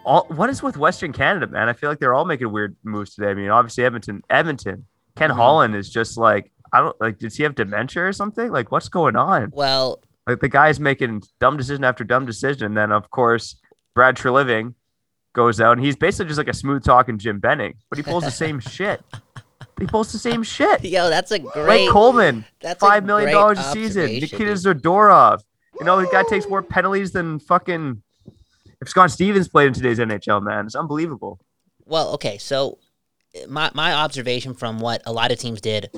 all 0.04 0.26
what 0.28 0.50
is 0.50 0.62
with 0.62 0.76
Western 0.76 1.12
Canada, 1.12 1.46
man? 1.46 1.68
I 1.68 1.72
feel 1.72 1.88
like 1.88 1.98
they're 1.98 2.14
all 2.14 2.26
making 2.26 2.52
weird 2.52 2.76
moves 2.82 3.14
today. 3.14 3.30
I 3.30 3.34
mean, 3.34 3.48
obviously 3.48 3.84
Edmonton, 3.84 4.22
Edmonton, 4.28 4.86
Ken 5.16 5.30
mm-hmm. 5.30 5.38
Holland 5.38 5.74
is 5.74 5.88
just 5.88 6.18
like 6.18 6.52
I 6.72 6.80
don't 6.80 7.00
like. 7.00 7.18
Does 7.18 7.36
he 7.36 7.42
have 7.42 7.54
dementia 7.54 8.04
or 8.04 8.12
something? 8.12 8.50
Like, 8.50 8.70
what's 8.70 8.88
going 8.88 9.16
on? 9.16 9.50
Well, 9.54 10.00
like 10.28 10.40
the 10.40 10.48
guy's 10.48 10.78
making 10.78 11.22
dumb 11.40 11.56
decision 11.56 11.84
after 11.84 12.04
dumb 12.04 12.26
decision. 12.26 12.66
And 12.66 12.76
then 12.76 12.92
of 12.92 13.10
course 13.10 13.56
Brad 13.94 14.16
Treliving 14.16 14.74
goes 15.32 15.60
out 15.60 15.78
and 15.78 15.84
he's 15.84 15.96
basically 15.96 16.26
just 16.26 16.38
like 16.38 16.48
a 16.48 16.54
smooth 16.54 16.84
talking 16.84 17.18
Jim 17.18 17.40
Benning, 17.40 17.74
but 17.88 17.96
he 17.96 18.02
pulls 18.02 18.24
the 18.24 18.30
same 18.30 18.60
shit. 18.74 19.02
He 19.80 19.86
pulls 19.86 20.12
the 20.12 20.18
same 20.18 20.42
shit. 20.42 20.84
Yo, 20.84 21.08
that's 21.08 21.30
a 21.30 21.38
great. 21.38 21.64
Blake 21.64 21.90
Coleman, 21.90 22.44
that's 22.60 22.80
five 22.80 23.04
million 23.04 23.32
dollars 23.32 23.58
a 23.58 23.62
season. 23.72 24.06
Nikita 24.06 24.52
Zadorov. 24.52 25.40
You 25.78 25.86
know, 25.86 26.00
the 26.00 26.08
guy 26.10 26.24
takes 26.28 26.48
more 26.48 26.62
penalties 26.62 27.12
than 27.12 27.38
fucking. 27.38 28.02
If 28.80 28.88
Scott 28.88 29.10
Stevens 29.10 29.48
played 29.48 29.68
in 29.68 29.72
today's 29.72 29.98
NHL, 29.98 30.42
man, 30.42 30.66
it's 30.66 30.74
unbelievable. 30.74 31.40
Well, 31.84 32.12
okay, 32.14 32.38
so 32.38 32.78
my 33.48 33.70
my 33.74 33.92
observation 33.92 34.54
from 34.54 34.80
what 34.80 35.02
a 35.06 35.12
lot 35.12 35.32
of 35.32 35.38
teams 35.38 35.60
did 35.60 35.90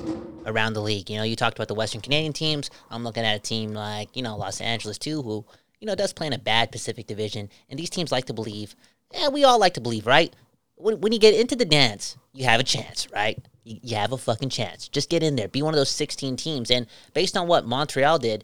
around 0.45 0.73
the 0.73 0.81
league. 0.81 1.09
You 1.09 1.17
know, 1.17 1.23
you 1.23 1.35
talked 1.35 1.57
about 1.57 1.67
the 1.67 1.75
Western 1.75 2.01
Canadian 2.01 2.33
teams. 2.33 2.69
I'm 2.89 3.03
looking 3.03 3.23
at 3.23 3.35
a 3.35 3.39
team 3.39 3.73
like 3.73 4.15
you 4.15 4.23
know 4.23 4.37
Los 4.37 4.61
Angeles 4.61 4.97
too, 4.97 5.21
who 5.21 5.45
you 5.79 5.87
know 5.87 5.95
does 5.95 6.13
play 6.13 6.27
in 6.27 6.33
a 6.33 6.39
bad 6.39 6.71
Pacific 6.71 7.07
Division, 7.07 7.49
and 7.69 7.79
these 7.79 7.89
teams 7.89 8.11
like 8.11 8.25
to 8.25 8.33
believe. 8.33 8.75
Yeah, 9.13 9.29
we 9.29 9.43
all 9.43 9.59
like 9.59 9.73
to 9.73 9.81
believe, 9.81 10.07
right? 10.07 10.33
When, 10.75 11.01
when 11.01 11.11
you 11.11 11.19
get 11.19 11.33
into 11.33 11.55
the 11.55 11.65
dance, 11.65 12.17
you 12.33 12.45
have 12.45 12.61
a 12.61 12.63
chance, 12.63 13.11
right? 13.11 13.37
you 13.63 13.95
have 13.95 14.11
a 14.11 14.17
fucking 14.17 14.49
chance. 14.49 14.87
Just 14.87 15.09
get 15.09 15.23
in 15.23 15.35
there. 15.35 15.47
Be 15.47 15.61
one 15.61 15.73
of 15.73 15.77
those 15.77 15.89
16 15.89 16.35
teams. 16.35 16.71
And 16.71 16.87
based 17.13 17.37
on 17.37 17.47
what 17.47 17.65
Montreal 17.65 18.19
did 18.19 18.43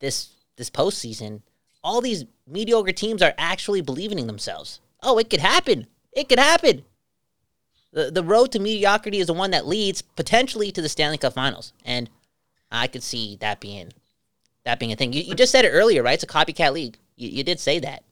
this 0.00 0.30
this 0.56 0.70
postseason, 0.70 1.42
all 1.82 2.00
these 2.00 2.24
mediocre 2.46 2.92
teams 2.92 3.22
are 3.22 3.34
actually 3.36 3.80
believing 3.80 4.18
in 4.18 4.26
themselves. 4.26 4.80
Oh, 5.02 5.18
it 5.18 5.28
could 5.28 5.40
happen. 5.40 5.86
It 6.12 6.28
could 6.28 6.38
happen. 6.38 6.84
The 7.94 8.10
the 8.10 8.22
road 8.22 8.52
to 8.52 8.58
mediocrity 8.58 9.18
is 9.18 9.28
the 9.28 9.32
one 9.32 9.52
that 9.52 9.66
leads 9.66 10.02
potentially 10.02 10.70
to 10.72 10.82
the 10.82 10.88
Stanley 10.88 11.16
Cup 11.16 11.32
Finals. 11.32 11.72
And 11.84 12.10
I 12.70 12.88
could 12.88 13.02
see 13.02 13.36
that 13.40 13.60
being 13.60 13.92
that 14.64 14.78
being 14.78 14.92
a 14.92 14.96
thing. 14.96 15.12
You, 15.12 15.22
you 15.22 15.34
just 15.34 15.52
said 15.52 15.64
it 15.64 15.70
earlier, 15.70 16.02
right? 16.02 16.14
It's 16.14 16.24
a 16.24 16.26
copycat 16.26 16.72
league. 16.72 16.98
You, 17.16 17.28
you 17.28 17.44
did 17.44 17.60
say 17.60 17.78
that. 17.78 18.02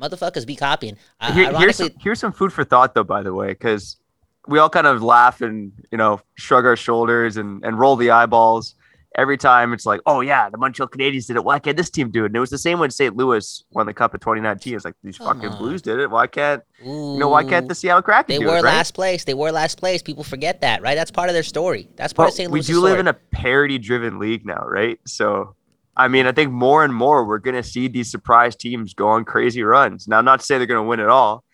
Motherfuckers 0.00 0.46
be 0.46 0.56
copying. 0.56 0.96
Uh, 1.20 1.32
Here, 1.32 1.58
here's, 1.58 1.76
some, 1.76 1.90
here's 2.00 2.18
some 2.18 2.32
food 2.32 2.52
for 2.52 2.64
thought, 2.64 2.94
though, 2.94 3.04
by 3.04 3.22
the 3.22 3.34
way, 3.34 3.48
because 3.48 3.98
we 4.46 4.58
all 4.58 4.70
kind 4.70 4.86
of 4.86 5.02
laugh 5.02 5.40
and 5.40 5.72
you 5.90 5.98
know 5.98 6.20
shrug 6.34 6.64
our 6.64 6.76
shoulders 6.76 7.36
and 7.36 7.64
and 7.64 7.78
roll 7.78 7.96
the 7.96 8.10
eyeballs 8.10 8.74
every 9.16 9.36
time 9.36 9.72
it's 9.72 9.86
like, 9.86 10.00
oh 10.06 10.20
yeah, 10.20 10.48
the 10.50 10.58
Montreal 10.58 10.88
Canadiens 10.88 11.26
did 11.26 11.36
it. 11.36 11.44
Why 11.44 11.58
can't 11.58 11.76
this 11.76 11.90
team 11.90 12.10
do 12.10 12.24
it? 12.24 12.26
And 12.26 12.36
it 12.36 12.40
was 12.40 12.50
the 12.50 12.58
same 12.58 12.78
when 12.78 12.90
St. 12.90 13.16
Louis 13.16 13.64
won 13.72 13.86
the 13.86 13.94
Cup 13.94 14.14
in 14.14 14.20
2019. 14.20 14.74
It's 14.74 14.84
like 14.84 14.94
these 15.02 15.18
Come 15.18 15.26
fucking 15.28 15.50
on. 15.50 15.58
Blues 15.58 15.82
did 15.82 15.98
it. 15.98 16.10
Why 16.10 16.26
can't 16.26 16.62
you 16.82 17.18
know? 17.18 17.28
Why 17.28 17.44
can't 17.44 17.68
the 17.68 17.74
Seattle 17.74 18.02
Kraken 18.02 18.34
They 18.34 18.38
do 18.38 18.46
were 18.46 18.58
it? 18.58 18.62
Right? 18.62 18.74
last 18.74 18.94
place. 18.94 19.24
They 19.24 19.34
were 19.34 19.52
last 19.52 19.78
place. 19.78 20.02
People 20.02 20.24
forget 20.24 20.60
that, 20.62 20.82
right? 20.82 20.94
That's 20.94 21.10
part 21.10 21.28
of 21.28 21.34
their 21.34 21.42
story. 21.42 21.88
That's 21.96 22.12
part 22.12 22.26
But 22.26 22.32
of 22.32 22.36
St. 22.36 22.50
Louis. 22.50 22.60
We 22.60 22.74
do 22.74 22.80
live 22.80 22.98
in 22.98 23.08
a 23.08 23.14
parity-driven 23.14 24.18
league 24.18 24.46
now, 24.46 24.64
right? 24.66 24.98
So, 25.06 25.54
I 25.96 26.08
mean, 26.08 26.26
I 26.26 26.32
think 26.32 26.50
more 26.50 26.84
and 26.84 26.94
more 26.94 27.24
we're 27.24 27.38
going 27.38 27.56
to 27.56 27.62
see 27.62 27.88
these 27.88 28.10
surprise 28.10 28.56
teams 28.56 28.94
go 28.94 29.08
on 29.08 29.24
crazy 29.24 29.62
runs. 29.62 30.08
Now, 30.08 30.20
not 30.20 30.40
to 30.40 30.46
say 30.46 30.58
they're 30.58 30.66
going 30.66 30.84
to 30.84 30.88
win 30.88 31.00
it 31.00 31.08
all. 31.08 31.44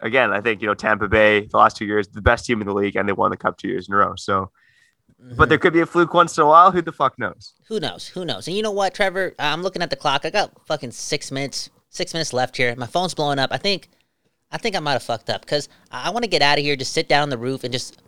Again, 0.00 0.30
I 0.30 0.42
think 0.42 0.60
you 0.60 0.66
know 0.66 0.74
Tampa 0.74 1.08
Bay 1.08 1.46
the 1.46 1.56
last 1.56 1.76
two 1.76 1.86
years 1.86 2.06
the 2.08 2.20
best 2.20 2.44
team 2.44 2.60
in 2.60 2.66
the 2.66 2.74
league, 2.74 2.96
and 2.96 3.08
they 3.08 3.14
won 3.14 3.30
the 3.30 3.36
cup 3.36 3.56
two 3.56 3.68
years 3.68 3.88
in 3.88 3.94
a 3.94 3.96
row. 3.96 4.14
So, 4.16 4.50
but 5.18 5.48
there 5.48 5.58
could 5.58 5.72
be 5.72 5.80
a 5.80 5.86
fluke 5.86 6.12
once 6.14 6.36
in 6.36 6.42
a 6.42 6.46
while. 6.46 6.70
Who 6.70 6.82
the 6.82 6.92
fuck 6.92 7.18
knows? 7.18 7.54
Who 7.68 7.80
knows? 7.80 8.08
Who 8.08 8.24
knows? 8.24 8.46
And 8.46 8.56
you 8.56 8.62
know 8.62 8.70
what, 8.70 8.94
Trevor? 8.94 9.34
I'm 9.38 9.62
looking 9.62 9.82
at 9.82 9.90
the 9.90 9.96
clock. 9.96 10.24
I 10.24 10.30
got 10.30 10.66
fucking 10.66 10.90
six 10.92 11.30
minutes. 11.30 11.70
Six 11.88 12.12
minutes 12.12 12.32
left 12.32 12.56
here. 12.56 12.74
My 12.76 12.86
phone's 12.86 13.14
blowing 13.14 13.38
up. 13.38 13.50
I 13.52 13.56
think, 13.56 13.88
I 14.52 14.58
think 14.58 14.76
I 14.76 14.80
might 14.80 14.92
have 14.92 15.02
fucked 15.02 15.30
up 15.30 15.40
because 15.40 15.68
I, 15.90 16.08
I 16.08 16.10
want 16.10 16.24
to 16.24 16.30
get 16.30 16.42
out 16.42 16.58
of 16.58 16.64
here. 16.64 16.76
Just 16.76 16.92
sit 16.92 17.08
down 17.08 17.22
on 17.22 17.30
the 17.30 17.38
roof 17.38 17.64
and 17.64 17.72
just, 17.72 18.02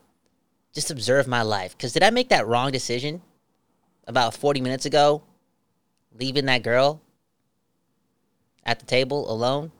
just 0.74 0.90
observe 0.90 1.26
my 1.26 1.42
life. 1.42 1.76
Because 1.76 1.92
did 1.94 2.02
I 2.02 2.10
make 2.10 2.28
that 2.28 2.46
wrong 2.46 2.70
decision 2.70 3.22
about 4.06 4.34
40 4.34 4.60
minutes 4.60 4.84
ago, 4.84 5.22
leaving 6.18 6.44
that 6.46 6.62
girl 6.62 7.00
at 8.64 8.78
the 8.80 8.86
table 8.86 9.30
alone? 9.32 9.72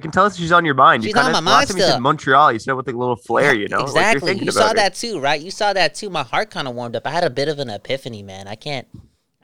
I 0.00 0.02
can 0.02 0.12
tell 0.12 0.26
that 0.26 0.34
she's 0.34 0.50
on 0.50 0.64
your 0.64 0.74
mind. 0.74 1.04
She's 1.04 1.12
you 1.12 1.18
on 1.18 1.26
kinda, 1.26 1.42
my 1.42 1.50
last 1.50 1.68
mind 1.68 1.68
time 1.68 1.76
you 1.76 1.92
said. 1.92 2.00
Montreal, 2.00 2.52
you 2.52 2.58
said 2.58 2.70
it 2.70 2.74
with 2.74 2.88
a 2.88 2.92
little 2.92 3.16
flair, 3.16 3.54
you 3.54 3.68
know, 3.68 3.82
exactly. 3.82 4.28
thinking 4.28 4.46
you 4.46 4.50
saw 4.50 4.68
her. 4.68 4.74
that 4.74 4.94
too, 4.94 5.20
right? 5.20 5.38
You 5.38 5.50
saw 5.50 5.74
that 5.74 5.94
too. 5.94 6.08
My 6.08 6.22
heart 6.22 6.50
kind 6.50 6.66
of 6.66 6.74
warmed 6.74 6.96
up. 6.96 7.06
I 7.06 7.10
had 7.10 7.22
a 7.22 7.28
bit 7.28 7.48
of 7.48 7.58
an 7.58 7.68
epiphany, 7.68 8.22
man. 8.22 8.48
I 8.48 8.54
can't, 8.54 8.88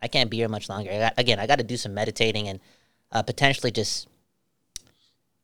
I 0.02 0.08
can't 0.08 0.30
be 0.30 0.38
here 0.38 0.48
much 0.48 0.70
longer. 0.70 0.90
I 0.90 0.98
got, 0.98 1.14
again, 1.18 1.38
I 1.38 1.46
got 1.46 1.58
to 1.58 1.64
do 1.64 1.76
some 1.76 1.92
meditating 1.92 2.48
and 2.48 2.58
uh, 3.12 3.22
potentially 3.22 3.70
just 3.70 4.08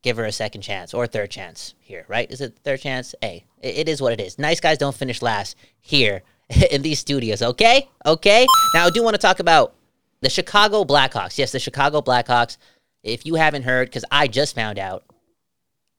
give 0.01 0.17
her 0.17 0.25
a 0.25 0.31
second 0.31 0.63
chance 0.63 0.95
or 0.95 1.03
a 1.03 1.07
third 1.07 1.29
chance 1.29 1.75
here, 1.79 2.05
right? 2.07 2.31
Is 2.31 2.41
it 2.41 2.57
third 2.63 2.81
chance? 2.81 3.13
Hey, 3.21 3.45
it, 3.61 3.77
it 3.77 3.89
is 3.89 4.01
what 4.01 4.13
it 4.13 4.19
is. 4.19 4.39
Nice 4.39 4.59
guys 4.59 4.79
don't 4.79 4.95
finish 4.95 5.21
last 5.21 5.55
here 5.79 6.23
in 6.71 6.81
these 6.81 6.97
studios. 6.97 7.43
Okay, 7.43 7.87
okay. 8.03 8.47
Now 8.73 8.87
I 8.87 8.89
do 8.89 9.03
want 9.03 9.13
to 9.13 9.21
talk 9.21 9.39
about 9.39 9.75
the 10.21 10.29
Chicago 10.29 10.83
Blackhawks. 10.83 11.37
Yes, 11.37 11.51
the 11.51 11.59
Chicago 11.59 12.01
Blackhawks. 12.01 12.57
If 13.03 13.25
you 13.25 13.35
haven't 13.35 13.63
heard, 13.63 13.89
because 13.89 14.05
I 14.11 14.27
just 14.27 14.55
found 14.55 14.79
out. 14.79 15.03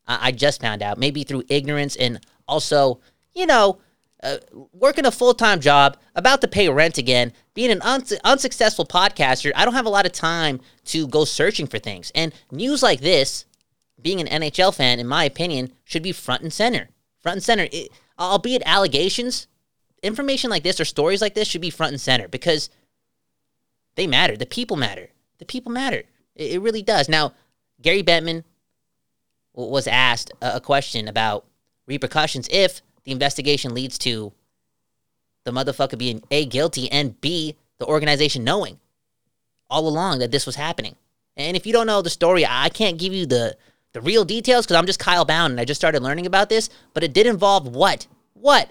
I 0.07 0.29
I 0.29 0.33
just 0.33 0.61
found 0.61 0.83
out, 0.83 0.99
maybe 0.99 1.23
through 1.23 1.45
ignorance 1.49 1.97
and 1.97 2.25
also, 2.49 3.01
you 3.35 3.47
know, 3.47 3.79
uh, 4.23 4.39
working 4.73 5.05
a 5.05 5.11
full 5.11 5.35
time 5.35 5.61
job, 5.61 5.99
about 6.15 6.41
to 6.41 6.49
pay 6.49 6.69
rent 6.69 6.97
again, 6.99 7.33
being 7.53 7.71
an 7.71 7.83
uns- 7.83 8.19
unsuccessful 8.25 8.87
podcaster, 8.87 9.53
I 9.55 9.65
don't 9.65 9.75
have 9.75 9.87
a 9.87 9.91
lot 9.91 10.07
of 10.07 10.13
time 10.13 10.61
to 10.87 11.07
go 11.07 11.25
searching 11.25 11.67
for 11.67 11.79
things. 11.79 12.11
And 12.15 12.33
news 12.51 12.83
like 12.83 13.01
this, 13.01 13.45
being 14.01 14.21
an 14.21 14.43
NHL 14.43 14.75
fan, 14.75 14.99
in 14.99 15.07
my 15.07 15.25
opinion, 15.25 15.73
should 15.85 16.03
be 16.03 16.13
front 16.13 16.43
and 16.43 16.53
center. 16.53 16.89
Front 17.21 17.37
and 17.37 17.43
center, 17.43 17.69
it, 17.71 17.91
albeit 18.19 18.63
allegations, 18.65 19.47
information 20.03 20.51
like 20.51 20.63
this 20.63 20.81
or 20.81 20.85
stories 20.85 21.21
like 21.21 21.35
this 21.35 21.49
should 21.49 21.61
be 21.61 21.71
front 21.71 21.93
and 21.93 22.01
center 22.01 22.29
because 22.29 22.71
they 23.95 24.07
matter. 24.07 24.37
The 24.37 24.47
people 24.47 24.77
matter. 24.77 25.11
The 25.39 25.45
people 25.45 25.73
matter. 25.73 26.05
It, 26.37 26.61
really 26.61 26.83
does. 26.83 27.09
Now, 27.09 27.33
Gary 27.81 28.03
Bettman 28.03 28.45
was 29.53 29.87
asked 29.87 30.33
a, 30.43 30.57
a 30.57 30.61
question 30.61 31.09
about 31.09 31.45
repercussions 31.87 32.49
if 32.51 32.83
the 33.05 33.13
investigation 33.13 33.75
leads 33.75 33.99
to 33.99 34.33
the 35.45 35.53
motherfucker 35.53 35.99
being 35.99 36.23
A, 36.31 36.47
guilty, 36.47 36.91
and 36.91 37.21
B, 37.21 37.57
the 37.79 37.87
organization 37.87 38.45
knowing 38.45 38.81
all 39.71 39.87
along 39.87 40.19
that 40.21 40.31
this 40.31 40.47
was 40.47 40.57
happening. 40.57 40.97
And 41.37 41.57
if 41.57 41.67
you 41.67 41.73
don't 41.73 41.87
know 41.87 42.03
the 42.03 42.11
story, 42.11 42.47
I 42.47 42.69
can't 42.69 42.99
give 42.99 43.13
you 43.13 43.27
the, 43.27 43.57
the 43.93 44.01
real 44.01 44.25
details 44.25 44.65
because 44.65 44.77
I'm 44.77 44.87
just 44.87 45.01
Kyle 45.01 45.25
Bound 45.25 45.53
and 45.53 45.61
I 45.61 45.65
just 45.65 45.81
started 45.81 46.03
learning 46.03 46.27
about 46.27 46.49
this, 46.49 46.71
but 46.93 47.03
it 47.03 47.13
did 47.13 47.27
involve 47.27 47.69
what? 47.69 48.07
What? 48.35 48.71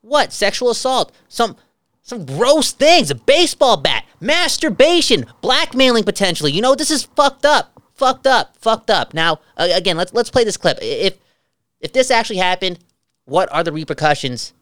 What? 0.00 0.32
Sexual 0.32 0.70
assault. 0.70 1.12
Some 1.28 1.56
some 2.02 2.24
gross 2.24 2.72
things. 2.72 3.10
A 3.10 3.14
baseball 3.14 3.76
bat. 3.76 4.06
Masturbation. 4.20 5.26
Blackmailing 5.40 6.04
potentially. 6.04 6.52
You 6.52 6.62
know, 6.62 6.74
this 6.74 6.90
is 6.90 7.04
fucked 7.04 7.44
up. 7.44 7.80
Fucked 7.94 8.26
up. 8.26 8.56
Fucked 8.56 8.90
up. 8.90 9.14
Now, 9.14 9.40
again, 9.56 9.96
let's 9.96 10.12
let's 10.12 10.30
play 10.30 10.44
this 10.44 10.56
clip. 10.56 10.78
If 10.80 11.18
if 11.80 11.92
this 11.92 12.10
actually 12.10 12.38
happened, 12.38 12.78
what 13.24 13.50
are 13.52 13.64
the 13.64 13.72
repercussions 13.72 14.52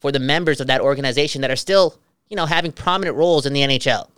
for 0.00 0.12
the 0.12 0.18
members 0.18 0.60
of 0.60 0.66
that 0.66 0.80
organization 0.80 1.40
that 1.40 1.50
are 1.50 1.56
still, 1.56 1.98
you 2.28 2.36
know, 2.36 2.46
having 2.46 2.72
prominent 2.72 3.16
roles 3.16 3.46
in 3.46 3.52
the 3.52 3.60
NHL? 3.60 4.08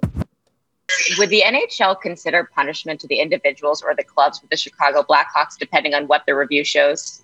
Would 1.18 1.30
the 1.30 1.42
NHL 1.46 2.00
consider 2.00 2.48
punishment 2.54 3.00
to 3.00 3.06
the 3.06 3.20
individuals 3.20 3.82
or 3.82 3.94
the 3.94 4.04
clubs 4.04 4.40
with 4.40 4.50
the 4.50 4.56
Chicago 4.56 5.02
Blackhawks, 5.02 5.58
depending 5.58 5.94
on 5.94 6.06
what 6.08 6.24
the 6.26 6.34
review 6.34 6.64
shows? 6.64 7.22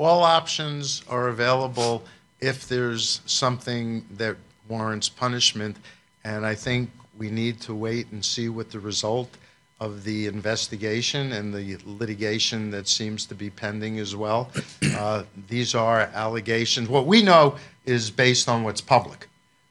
all 0.00 0.22
options 0.22 1.02
are 1.08 1.28
available 1.28 2.02
if 2.40 2.66
there's 2.66 3.20
something 3.26 4.04
that 4.16 4.36
warrants 4.68 5.08
punishment. 5.08 5.76
And 6.24 6.44
I 6.44 6.54
think 6.54 6.90
we 7.18 7.30
need 7.30 7.60
to 7.62 7.74
wait 7.74 8.10
and 8.12 8.24
see 8.24 8.48
what 8.48 8.70
the 8.70 8.80
result 8.80 9.36
of 9.80 10.04
the 10.04 10.26
investigation 10.26 11.32
and 11.32 11.54
the 11.54 11.78
litigation 11.86 12.70
that 12.70 12.86
seems 12.86 13.24
to 13.26 13.34
be 13.34 13.48
pending 13.48 13.98
as 13.98 14.14
well. 14.14 14.50
Uh, 14.94 15.22
these 15.48 15.74
are 15.74 16.00
allegations. 16.12 16.88
What 16.88 17.06
we 17.06 17.22
know 17.22 17.56
is 17.86 18.10
based 18.10 18.48
on 18.48 18.62
what's 18.62 18.82
public. 18.82 19.28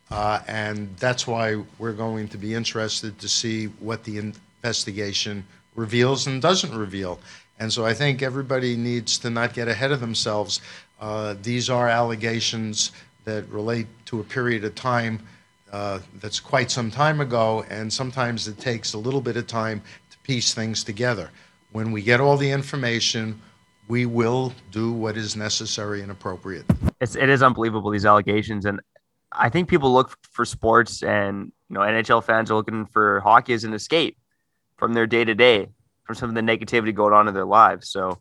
Uh, 0.10 0.42
and 0.48 0.96
that's 0.98 1.28
why 1.28 1.62
we're 1.78 1.94
going 1.94 2.28
to 2.30 2.38
be 2.38 2.56
interested 2.56 3.20
to 3.20 3.28
see 3.28 3.66
what 3.80 4.04
the 4.04 4.18
investigation 4.18 5.46
reveals 5.76 6.26
and 6.26 6.42
doesn't 6.42 6.76
reveal. 6.76 7.20
And 7.60 7.72
so 7.72 7.86
I 7.86 7.94
think 7.94 8.24
everybody 8.24 8.76
needs 8.76 9.20
to 9.20 9.30
not 9.30 9.54
get 9.54 9.68
ahead 9.68 9.92
of 9.92 10.00
themselves. 10.00 10.62
Uh, 11.00 11.36
these 11.44 11.70
are 11.70 11.88
allegations 11.88 12.92
that 13.26 13.48
relate 13.50 13.86
to 14.06 14.20
a 14.20 14.24
period 14.24 14.64
of 14.64 14.74
time 14.74 15.20
uh, 15.72 16.00
that's 16.20 16.40
quite 16.40 16.72
some 16.72 16.90
time 16.90 17.22
ago, 17.22 17.66
and 17.70 17.92
sometimes 17.92 18.48
it 18.48 18.58
takes 18.58 18.94
a 18.94 18.98
little 18.98 19.22
bit 19.22 19.38
of 19.38 19.48
time 19.48 19.82
to 20.12 20.18
piece 20.20 20.54
things 20.54 20.84
together. 20.84 21.30
When 21.72 21.92
we 21.92 22.02
get 22.02 22.20
all 22.20 22.38
the 22.38 22.50
information, 22.50 23.40
we 23.90 24.06
will 24.06 24.54
do 24.72 24.94
what 24.94 25.18
is 25.18 25.36
necessary 25.36 26.02
and 26.02 26.12
appropriate. 26.12 26.64
it's 27.02 27.16
it 27.16 27.28
is 27.28 27.44
unbelievable 27.44 27.90
these 27.90 28.06
allegations 28.06 28.66
and 28.66 28.80
i 29.34 29.50
think 29.50 29.68
people 29.68 29.92
look 29.92 30.16
for 30.22 30.46
sports 30.46 31.04
and 31.04 31.52
you 31.70 31.74
know 31.74 31.82
nhl 31.82 32.24
fans 32.24 32.50
are 32.50 32.56
looking 32.56 32.86
for 32.86 33.20
hockey 33.22 33.54
as 33.54 33.64
an 33.66 33.74
escape 33.74 34.18
from 34.78 34.94
their 34.94 35.08
day 35.08 35.26
to 35.26 35.36
day 35.36 35.68
from 36.06 36.16
some 36.16 36.30
of 36.30 36.36
the 36.36 36.42
negativity 36.42 36.94
going 36.94 37.14
on 37.14 37.28
in 37.28 37.34
their 37.34 37.46
lives 37.46 37.90
so 37.90 38.18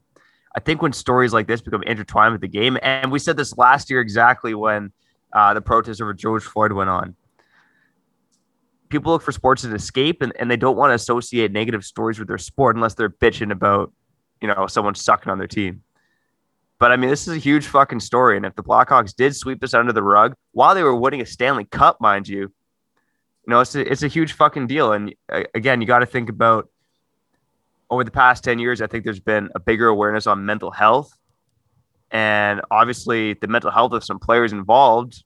i 0.56 0.60
think 0.60 0.82
when 0.82 0.92
stories 0.92 1.32
like 1.32 1.46
this 1.46 1.60
become 1.60 1.82
intertwined 1.84 2.32
with 2.32 2.40
the 2.40 2.48
game 2.48 2.78
and 2.82 3.12
we 3.12 3.18
said 3.18 3.36
this 3.36 3.56
last 3.56 3.90
year 3.90 4.00
exactly 4.00 4.54
when 4.54 4.90
uh, 5.34 5.52
the 5.52 5.60
protest 5.60 6.00
over 6.00 6.14
george 6.14 6.42
floyd 6.42 6.72
went 6.72 6.90
on 6.90 7.14
people 8.88 9.12
look 9.12 9.22
for 9.22 9.32
sports 9.32 9.64
as 9.64 9.70
an 9.70 9.76
escape 9.76 10.22
and, 10.22 10.32
and 10.38 10.50
they 10.50 10.56
don't 10.56 10.76
want 10.76 10.90
to 10.90 10.94
associate 10.94 11.52
negative 11.52 11.84
stories 11.84 12.18
with 12.18 12.28
their 12.28 12.38
sport 12.38 12.76
unless 12.76 12.94
they're 12.94 13.10
bitching 13.10 13.52
about 13.52 13.92
you 14.40 14.48
know 14.48 14.66
someone 14.66 14.94
sucking 14.94 15.30
on 15.30 15.38
their 15.38 15.48
team 15.48 15.82
but 16.78 16.92
I 16.92 16.96
mean, 16.96 17.10
this 17.10 17.26
is 17.26 17.34
a 17.34 17.38
huge 17.38 17.66
fucking 17.66 18.00
story. 18.00 18.36
And 18.36 18.46
if 18.46 18.54
the 18.54 18.62
Blackhawks 18.62 19.14
did 19.14 19.34
sweep 19.34 19.60
this 19.60 19.74
under 19.74 19.92
the 19.92 20.02
rug 20.02 20.34
while 20.52 20.74
they 20.74 20.82
were 20.82 20.94
winning 20.94 21.20
a 21.20 21.26
Stanley 21.26 21.64
Cup, 21.64 22.00
mind 22.00 22.28
you, 22.28 22.40
you 22.40 22.50
know, 23.46 23.60
it's 23.60 23.74
a, 23.74 23.90
it's 23.90 24.02
a 24.02 24.08
huge 24.08 24.32
fucking 24.32 24.68
deal. 24.68 24.92
And 24.92 25.14
uh, 25.30 25.42
again, 25.54 25.80
you 25.80 25.86
got 25.86 26.00
to 26.00 26.06
think 26.06 26.28
about 26.28 26.68
over 27.90 28.04
the 28.04 28.10
past 28.10 28.44
10 28.44 28.58
years, 28.58 28.80
I 28.80 28.86
think 28.86 29.04
there's 29.04 29.20
been 29.20 29.48
a 29.54 29.60
bigger 29.60 29.88
awareness 29.88 30.26
on 30.26 30.46
mental 30.46 30.70
health. 30.70 31.12
And 32.10 32.60
obviously, 32.70 33.34
the 33.34 33.48
mental 33.48 33.70
health 33.70 33.92
of 33.92 34.04
some 34.04 34.18
players 34.18 34.52
involved, 34.52 35.24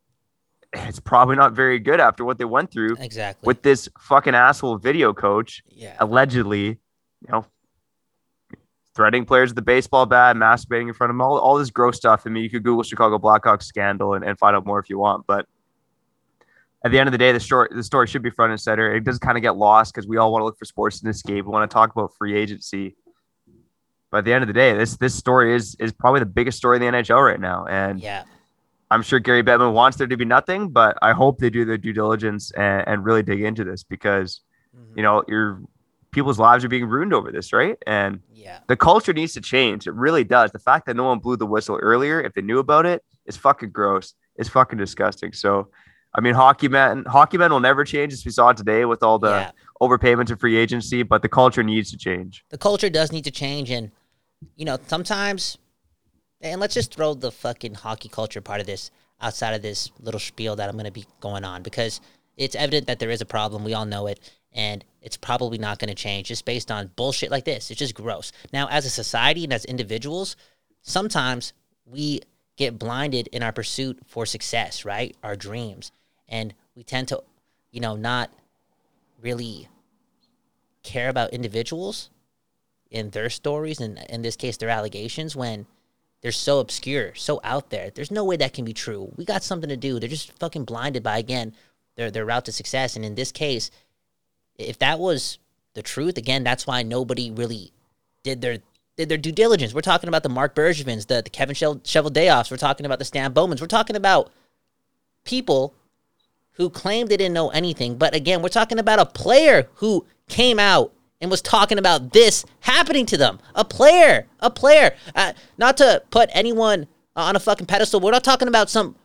it's 0.89 1.01
probably 1.01 1.37
not 1.37 1.53
very 1.53 1.79
good 1.79 2.01
after 2.01 2.25
what 2.25 2.39
they 2.39 2.45
went 2.45 2.71
through 2.71 2.97
Exactly. 2.99 3.47
with 3.47 3.63
this 3.63 3.89
fucking 3.99 4.35
asshole 4.35 4.79
video 4.79 5.13
coach 5.13 5.63
yeah. 5.69 5.97
allegedly, 6.01 6.67
you 6.67 7.29
know, 7.29 7.47
threatening 8.95 9.25
players 9.25 9.51
with 9.51 9.57
the 9.57 9.63
baseball 9.63 10.07
bat, 10.07 10.37
masturbating 10.37 10.89
in 10.89 10.95
front 10.95 11.11
of 11.11 11.15
them, 11.15 11.23
all, 11.23 11.39
all 11.39 11.57
this 11.57 11.71
gross 11.71 11.97
stuff. 11.97 12.23
I 12.27 12.31
mean, 12.31 12.43
you 12.43 12.51
could 12.51 12.63
Google 12.63 12.83
Chicago 12.83 13.19
Blackhawks 13.19 13.63
scandal 13.65 14.15
and, 14.15 14.25
and 14.25 14.39
find 14.39 14.55
out 14.55 14.67
more 14.67 14.79
if 14.79 14.91
you 14.91 14.99
want. 14.99 15.27
But 15.27 15.47
at 16.85 16.91
the 16.91 16.99
end 16.99 17.09
of 17.09 17.13
the 17.13 17.19
day, 17.19 17.33
the 17.33 17.41
story 17.41 17.69
the 17.71 17.83
story 17.83 18.07
should 18.07 18.23
be 18.23 18.31
front 18.31 18.53
and 18.53 18.61
center. 18.61 18.95
It 18.95 19.05
does 19.05 19.19
kind 19.19 19.39
of 19.39 19.43
get 19.43 19.57
lost 19.57 19.95
because 19.95 20.09
we 20.09 20.17
all 20.17 20.33
want 20.33 20.43
to 20.43 20.45
look 20.45 20.59
for 20.59 20.65
sports 20.65 21.03
in 21.03 21.09
escape. 21.09 21.45
We 21.45 21.51
want 21.51 21.71
to 21.71 21.73
talk 21.73 21.93
about 21.93 22.15
free 22.15 22.37
agency. 22.37 22.97
But 24.11 24.19
at 24.19 24.25
the 24.25 24.33
end 24.35 24.43
of 24.43 24.49
the 24.49 24.53
day, 24.53 24.75
this 24.75 24.97
this 24.97 25.15
story 25.15 25.55
is 25.55 25.75
is 25.77 25.93
probably 25.93 26.21
the 26.21 26.27
biggest 26.27 26.59
story 26.59 26.77
in 26.77 26.83
the 26.83 26.89
NHL 26.99 27.25
right 27.25 27.41
now. 27.41 27.67
And 27.67 28.01
Yeah. 28.01 28.25
I'm 28.93 29.03
sure 29.03 29.19
Gary 29.19 29.43
Bettman 29.43 29.73
wants 29.73 29.97
there 29.99 30.07
to 30.07 30.17
be 30.17 30.25
nothing, 30.25 30.69
but 30.69 30.99
I 31.03 31.13
hope 31.13 31.39
they 31.39 31.51
do 31.51 31.65
their 31.65 31.79
due 31.79 31.93
diligence 31.95 32.51
and, 32.53 32.87
and 32.87 33.05
really 33.05 33.23
dig 33.23 33.41
into 33.43 33.65
this 33.65 33.83
because 33.95 34.41
Mhm. 34.77 34.97
you 34.97 35.03
know 35.03 35.23
your 35.29 35.47
people's 36.17 36.39
lives 36.39 36.63
are 36.65 36.69
being 36.69 36.87
ruined 36.95 37.15
over 37.15 37.31
this, 37.33 37.53
right? 37.55 37.77
And 37.87 38.21
Yeah. 38.45 38.59
the 38.69 38.77
culture 38.77 39.15
needs 39.15 39.33
to 39.33 39.41
change. 39.41 39.87
It 39.87 39.95
really 40.07 40.25
does. 40.25 40.51
The 40.53 40.59
fact 40.71 40.85
that 40.87 40.95
no 40.97 41.05
one 41.05 41.19
blew 41.21 41.37
the 41.39 41.47
whistle 41.47 41.77
earlier, 41.91 42.21
if 42.21 42.35
they 42.35 42.43
knew 42.43 42.59
about 42.59 42.85
it, 42.93 43.03
is 43.25 43.37
fucking 43.37 43.71
gross. 43.71 44.13
It's 44.37 44.49
fucking 44.51 44.79
disgusting. 44.79 45.33
So 45.33 45.69
I 46.15 46.21
mean, 46.21 46.35
hockey 46.35 46.69
men, 46.69 47.05
hockey 47.07 47.39
men 47.39 47.51
will 47.51 47.61
never 47.71 47.85
change, 47.87 48.13
as 48.13 48.23
we 48.27 48.31
saw 48.33 48.53
today 48.53 48.85
with 48.85 49.03
all 49.03 49.19
the 49.19 49.31
yeah. 49.31 49.51
overpayments 49.81 50.29
and 50.31 50.39
free 50.39 50.57
agency. 50.59 51.03
But 51.03 51.23
the 51.23 51.29
culture 51.41 51.63
needs 51.63 51.91
to 51.93 51.97
change. 51.97 52.45
the 52.51 52.59
culture 52.59 52.91
does 52.91 53.11
need 53.17 53.25
to 53.25 53.31
change 53.31 53.71
and 53.71 53.91
you 54.57 54.67
know 54.67 54.77
sometimes 54.95 55.57
and 56.43 56.61
let's 56.61 56.75
just 56.75 56.95
throw 56.95 57.15
the 57.15 57.33
fucking 57.33 57.75
hockey 57.75 58.09
culture 58.09 58.41
part 58.41 58.61
of 58.61 58.67
this 58.67 58.91
outside 59.21 59.55
of 59.55 59.63
this 59.63 59.91
little 60.01 60.21
spiel 60.21 60.57
that 60.57 60.69
i'm 60.69 60.75
going 60.75 60.85
to 60.85 60.91
be 60.91 61.07
going 61.21 61.45
on 61.45 61.63
because 61.63 62.01
it's 62.37 62.55
evident 62.55 62.87
that 62.87 62.99
there 62.99 63.11
is 63.11 63.21
a 63.21 63.27
problem. 63.27 63.65
We 63.65 63.75
all 63.75 63.85
know 63.85 64.07
it. 64.07 64.19
And 64.53 64.85
it's 65.01 65.17
probably 65.17 65.59
not 65.59 65.79
going 65.79 65.89
to 65.89 65.95
change 65.95 66.29
just 66.29 66.45
based 66.45 66.71
on 66.71 66.91
bullshit 66.97 67.31
like 67.31 67.45
this. 67.45 67.71
It's 67.71 67.79
just 67.79 67.95
gross. 67.95 68.33
Now 68.53 68.69
as 68.69 68.85
a 68.85 68.91
society 68.91 69.45
and 69.45 69.53
as 69.53 69.65
individuals 69.65 70.37
sometimes 70.83 71.53
we 71.87 72.21
get 72.57 72.79
blinded 72.79 73.29
in 73.29 73.43
our 73.43 73.53
pursuit 73.53 73.99
for 74.07 74.27
success 74.27 74.85
right? 74.85 75.17
Our 75.23 75.37
dreams. 75.37 75.93
And 76.29 76.55
we 76.75 76.83
tend 76.83 77.09
to 77.09 77.23
you 77.71 77.81
know 77.81 77.97
not 77.97 78.31
really 79.21 79.69
care 80.83 81.09
about 81.09 81.33
individuals 81.33 82.11
in 82.91 83.11
their 83.11 83.31
stories 83.31 83.81
and 83.81 83.99
in 84.11 84.21
this 84.21 84.37
case 84.37 84.59
their 84.59 84.69
allegations 84.69 85.35
when 85.35 85.67
they're 86.23 86.33
so 86.33 86.61
obscure, 86.61 87.15
so 87.15 87.41
out 87.43 87.71
there. 87.71 87.91
There's 87.91 88.11
no 88.11 88.25
way 88.25 88.37
that 88.37 88.53
can 88.53 88.65
be 88.65 88.73
true. 88.73 89.13
We 89.17 89.25
got 89.25 89.43
something 89.43 89.69
to 89.69 89.77
do. 89.77 89.99
They're 89.99 90.09
just 90.09 90.33
fucking 90.39 90.65
blinded 90.65 91.03
by 91.03 91.19
again 91.19 91.53
their 91.97 92.11
their 92.11 92.25
route 92.25 92.45
to 92.47 92.53
success. 92.53 92.97
And 92.97 93.05
in 93.05 93.17
this 93.17 93.33
case, 93.33 93.71
if 94.57 94.79
that 94.79 94.99
was 94.99 95.39
the 95.75 95.83
truth, 95.83 96.17
again, 96.17 96.45
that's 96.45 96.67
why 96.67 96.83
nobody 96.83 97.31
really 97.31 97.73
did 98.23 98.41
their 98.41 98.59
did 98.97 99.09
their 99.09 99.19
due 99.19 99.33
diligence. 99.33 99.75
We're 99.75 99.81
talking 99.81 100.09
about 100.09 100.23
the 100.23 100.29
Mark 100.29 100.55
Bergevins, 100.55 101.07
the, 101.07 101.23
the 101.23 101.31
Kevin 101.31 101.57
Cheveldayoffs. 101.57 102.51
We're 102.51 102.57
talking 102.57 102.87
about 102.87 102.99
the 102.99 103.05
Stan 103.05 103.33
Bowmans. 103.33 103.61
We're 103.61 103.67
talking 103.67 103.97
about 103.97 104.31
people 105.25 105.75
who 106.53 106.71
claimed 106.71 107.09
they 107.09 107.17
didn't 107.17 107.35
know 107.35 107.49
anything. 107.51 107.97
But 107.97 108.15
again, 108.15 108.43
we're 108.43 108.49
talking 108.49 108.79
about 108.79 108.99
a 108.99 109.07
player 109.07 109.69
who 109.77 110.07
came 110.29 110.59
out 110.59 110.93
and 111.23 111.31
was 111.31 111.41
talking 111.41 111.79
about 111.79 112.13
this 112.13 112.45
happening 112.61 113.07
to 113.07 113.17
them. 113.17 113.39
A 113.55 113.65
player, 113.65 114.27
a 114.41 114.51
player. 114.51 114.95
Uh, 115.15 115.33
not 115.57 115.77
to 115.77 116.03
put 116.11 116.29
anyone 116.35 116.89
on 117.15 117.37
a 117.37 117.41
fucking 117.41 117.67
pedestal. 117.67 118.01
We're 118.01 118.11
not 118.11 118.25
talking 118.25 118.49
about 118.49 118.69
some 118.69 118.97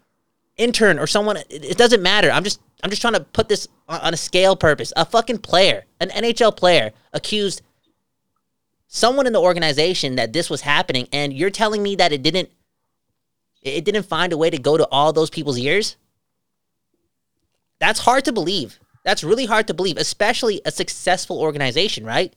intern 0.57 0.97
or 0.97 1.05
someone. 1.05 1.37
It, 1.37 1.45
it 1.49 1.77
doesn't 1.77 2.01
matter. 2.01 2.31
I'm 2.31 2.43
just, 2.43 2.59
I'm 2.83 2.89
just 2.89 3.01
trying 3.01 3.13
to 3.13 3.19
put 3.19 3.47
this 3.47 3.67
on, 3.87 4.01
on 4.01 4.13
a 4.15 4.17
scale 4.17 4.55
purpose. 4.55 4.91
A 4.97 5.05
fucking 5.05 5.37
player, 5.37 5.85
an 6.01 6.09
NHL 6.09 6.57
player, 6.57 6.91
accused 7.13 7.61
someone 8.87 9.27
in 9.27 9.33
the 9.33 9.41
organization 9.41 10.15
that 10.15 10.33
this 10.33 10.49
was 10.49 10.61
happening, 10.61 11.07
and 11.13 11.31
you're 11.31 11.51
telling 11.51 11.83
me 11.83 11.95
that 11.97 12.11
it 12.11 12.23
didn't, 12.23 12.49
it 13.61 13.85
didn't 13.85 14.03
find 14.03 14.33
a 14.33 14.37
way 14.37 14.49
to 14.49 14.57
go 14.57 14.75
to 14.75 14.87
all 14.87 15.13
those 15.13 15.29
people's 15.29 15.59
ears. 15.59 15.97
That's 17.79 17.99
hard 17.99 18.25
to 18.25 18.31
believe. 18.31 18.79
That's 19.07 19.23
really 19.23 19.45
hard 19.45 19.67
to 19.67 19.73
believe, 19.73 19.95
especially 19.95 20.59
a 20.65 20.71
successful 20.71 21.39
organization, 21.39 22.03
right? 22.03 22.33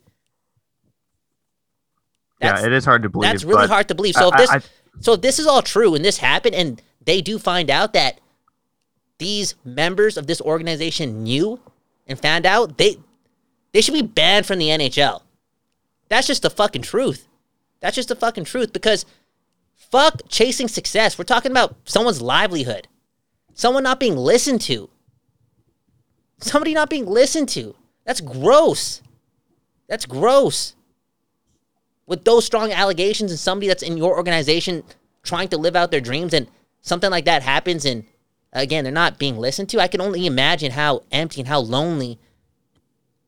yeah, 2.40 2.64
it 2.64 2.72
is 2.72 2.85
hard 2.85 3.02
to 3.02 3.09
believe. 3.09 3.28
That's 3.28 3.42
really 3.42 3.66
hard 3.66 3.88
to 3.88 3.94
believe. 3.96 4.14
So 4.14 4.28
if 4.28 4.35
I- 4.35 4.38
this, 4.38 4.50
I- 4.50 4.62
so 5.00 5.14
if 5.14 5.20
this 5.20 5.40
is 5.40 5.48
all 5.48 5.62
true 5.62 5.96
and 5.96 6.04
this 6.04 6.18
happened, 6.18 6.54
and 6.54 6.80
they 7.04 7.20
do 7.20 7.40
find 7.40 7.70
out 7.70 7.92
that 7.94 8.20
these 9.18 9.56
members 9.64 10.16
of 10.16 10.28
this 10.28 10.40
organization 10.40 11.24
knew 11.24 11.59
and 12.06 12.20
found 12.20 12.46
out, 12.46 12.78
they 12.78 12.98
they 13.72 13.80
should 13.80 13.94
be 13.94 14.02
banned 14.02 14.46
from 14.46 14.59
the 14.61 14.68
NHL. 14.70 15.22
That's 16.09 16.28
just 16.28 16.42
the 16.42 16.50
fucking 16.50 16.83
truth. 16.83 17.26
That's 17.80 17.96
just 17.96 18.09
the 18.11 18.16
fucking 18.16 18.44
truth 18.44 18.72
because 18.72 19.04
fuck 19.76 20.22
chasing 20.28 20.68
success. 20.68 21.18
We're 21.18 21.24
talking 21.24 21.50
about 21.50 21.74
someone's 21.85 22.22
livelihood, 22.22 22.87
someone 23.54 23.83
not 23.83 23.98
being 23.98 24.16
listened 24.16 24.61
to, 24.62 24.88
somebody 26.40 26.74
not 26.74 26.90
being 26.90 27.07
listened 27.07 27.48
to. 27.50 27.74
That's 28.05 28.20
gross. 28.20 29.03
That's 29.88 30.07
gross. 30.07 30.74
With 32.07 32.24
those 32.24 32.44
strong 32.44 32.72
allegations 32.72 33.31
and 33.31 33.38
somebody 33.38 33.68
that's 33.68 33.83
in 33.83 33.96
your 33.96 34.16
organization 34.16 34.83
trying 35.22 35.48
to 35.48 35.59
live 35.59 35.76
out 35.76 35.90
their 35.90 36.00
dreams 36.00 36.35
and 36.35 36.48
something 36.81 37.11
like 37.11 37.26
that 37.26 37.42
happens 37.42 37.85
and 37.85 38.05
again 38.53 38.85
they're 38.85 38.92
not 38.92 39.18
being 39.18 39.37
listened 39.37 39.68
to 39.68 39.79
i 39.79 39.87
can 39.87 40.00
only 40.00 40.24
imagine 40.24 40.72
how 40.72 41.03
empty 41.12 41.42
and 41.42 41.46
how 41.46 41.61
lonely 41.61 42.18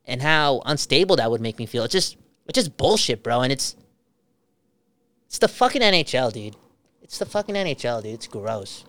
and 0.04 0.22
how 0.22 0.62
unstable 0.66 1.16
that 1.16 1.30
would 1.30 1.40
make 1.40 1.58
me 1.58 1.66
feel. 1.66 1.84
It's 1.84 1.92
just 1.92 2.16
it's 2.46 2.56
just 2.56 2.76
bullshit 2.76 3.22
bro 3.22 3.42
and 3.42 3.52
it's 3.52 3.76
it's 5.26 5.38
the 5.38 5.48
fucking 5.48 5.82
nhl 5.82 6.32
dude. 6.32 6.56
It's 7.02 7.18
the 7.18 7.26
fucking 7.26 7.54
nhl 7.54 8.02
dude. 8.02 8.14
It's 8.14 8.26
gross 8.26 8.84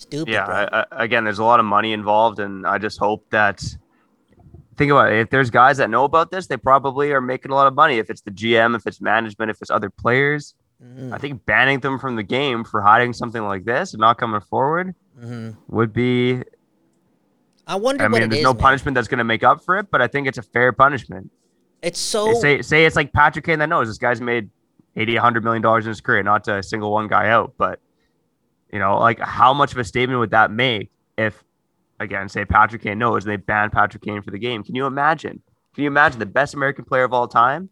stupid 0.00 0.32
yeah. 0.32 0.44
I, 0.46 0.80
I, 0.80 1.04
again, 1.04 1.24
there's 1.24 1.38
a 1.38 1.44
lot 1.44 1.60
of 1.60 1.66
money 1.66 1.92
involved, 1.92 2.38
and 2.38 2.66
I 2.66 2.78
just 2.78 2.98
hope 2.98 3.28
that. 3.30 3.62
Think 4.76 4.92
about 4.92 5.12
it. 5.12 5.18
If 5.18 5.28
there's 5.28 5.50
guys 5.50 5.76
that 5.76 5.90
know 5.90 6.04
about 6.04 6.30
this, 6.30 6.46
they 6.46 6.56
probably 6.56 7.12
are 7.12 7.20
making 7.20 7.50
a 7.52 7.54
lot 7.54 7.66
of 7.66 7.74
money. 7.74 7.98
If 7.98 8.08
it's 8.08 8.22
the 8.22 8.30
GM, 8.30 8.74
if 8.74 8.86
it's 8.86 8.98
management, 8.98 9.50
if 9.50 9.60
it's 9.60 9.70
other 9.70 9.90
players, 9.90 10.54
Mhm, 10.82 11.12
I 11.12 11.18
think 11.18 11.44
banning 11.44 11.80
them 11.80 11.98
from 11.98 12.16
the 12.16 12.22
game 12.22 12.64
for 12.64 12.80
hiding 12.80 13.12
something 13.12 13.42
like 13.42 13.64
this 13.64 13.92
and 13.92 14.00
not 14.00 14.16
coming 14.16 14.40
forward 14.40 14.94
mhm. 15.20 15.56
would 15.68 15.92
be. 15.92 16.42
i 17.66 17.74
wonder 17.74 18.04
I 18.04 18.08
mean, 18.08 18.30
there's 18.30 18.38
is, 18.38 18.42
no 18.42 18.54
man. 18.54 18.62
punishment 18.62 18.94
that's 18.94 19.08
going 19.08 19.18
to 19.18 19.24
make 19.24 19.44
up 19.44 19.62
for 19.62 19.78
it, 19.78 19.90
but 19.90 20.00
I 20.00 20.06
think 20.06 20.26
it's 20.26 20.38
a 20.38 20.42
fair 20.42 20.72
punishment. 20.72 21.30
it's 21.82 21.98
so 22.00 22.32
Say, 22.40 22.62
say 22.62 22.86
it's 22.86 22.96
like 22.96 23.12
Patrick 23.12 23.44
Kane 23.44 23.58
that 23.58 23.68
knows 23.68 23.88
this 23.88 23.98
guy's 23.98 24.20
made 24.22 24.48
80, 24.96 25.14
100 25.14 25.44
million 25.44 25.62
dollars 25.62 25.84
in 25.84 25.90
his 25.90 26.00
career, 26.00 26.22
not 26.22 26.44
to 26.44 26.62
single 26.62 26.90
one 26.90 27.08
guy 27.08 27.28
out, 27.28 27.52
but 27.58 27.78
you 28.72 28.78
know, 28.78 28.98
like 28.98 29.20
how 29.20 29.52
much 29.52 29.72
of 29.72 29.78
a 29.78 29.84
statement 29.84 30.20
would 30.20 30.30
that 30.30 30.50
make 30.50 30.90
if, 31.16 31.42
again, 31.98 32.28
say 32.28 32.44
Patrick 32.44 32.82
Kane 32.82 32.98
knows 32.98 33.24
and 33.24 33.32
they 33.32 33.36
ban 33.36 33.70
Patrick 33.70 34.02
Kane 34.02 34.22
for 34.22 34.30
the 34.30 34.38
game? 34.38 34.62
Can 34.62 34.74
you 34.74 34.86
imagine? 34.86 35.42
Can 35.74 35.84
you 35.84 35.88
imagine 35.88 36.18
the 36.18 36.26
best 36.26 36.54
American 36.54 36.84
player 36.84 37.04
of 37.04 37.12
all 37.12 37.28
time, 37.28 37.70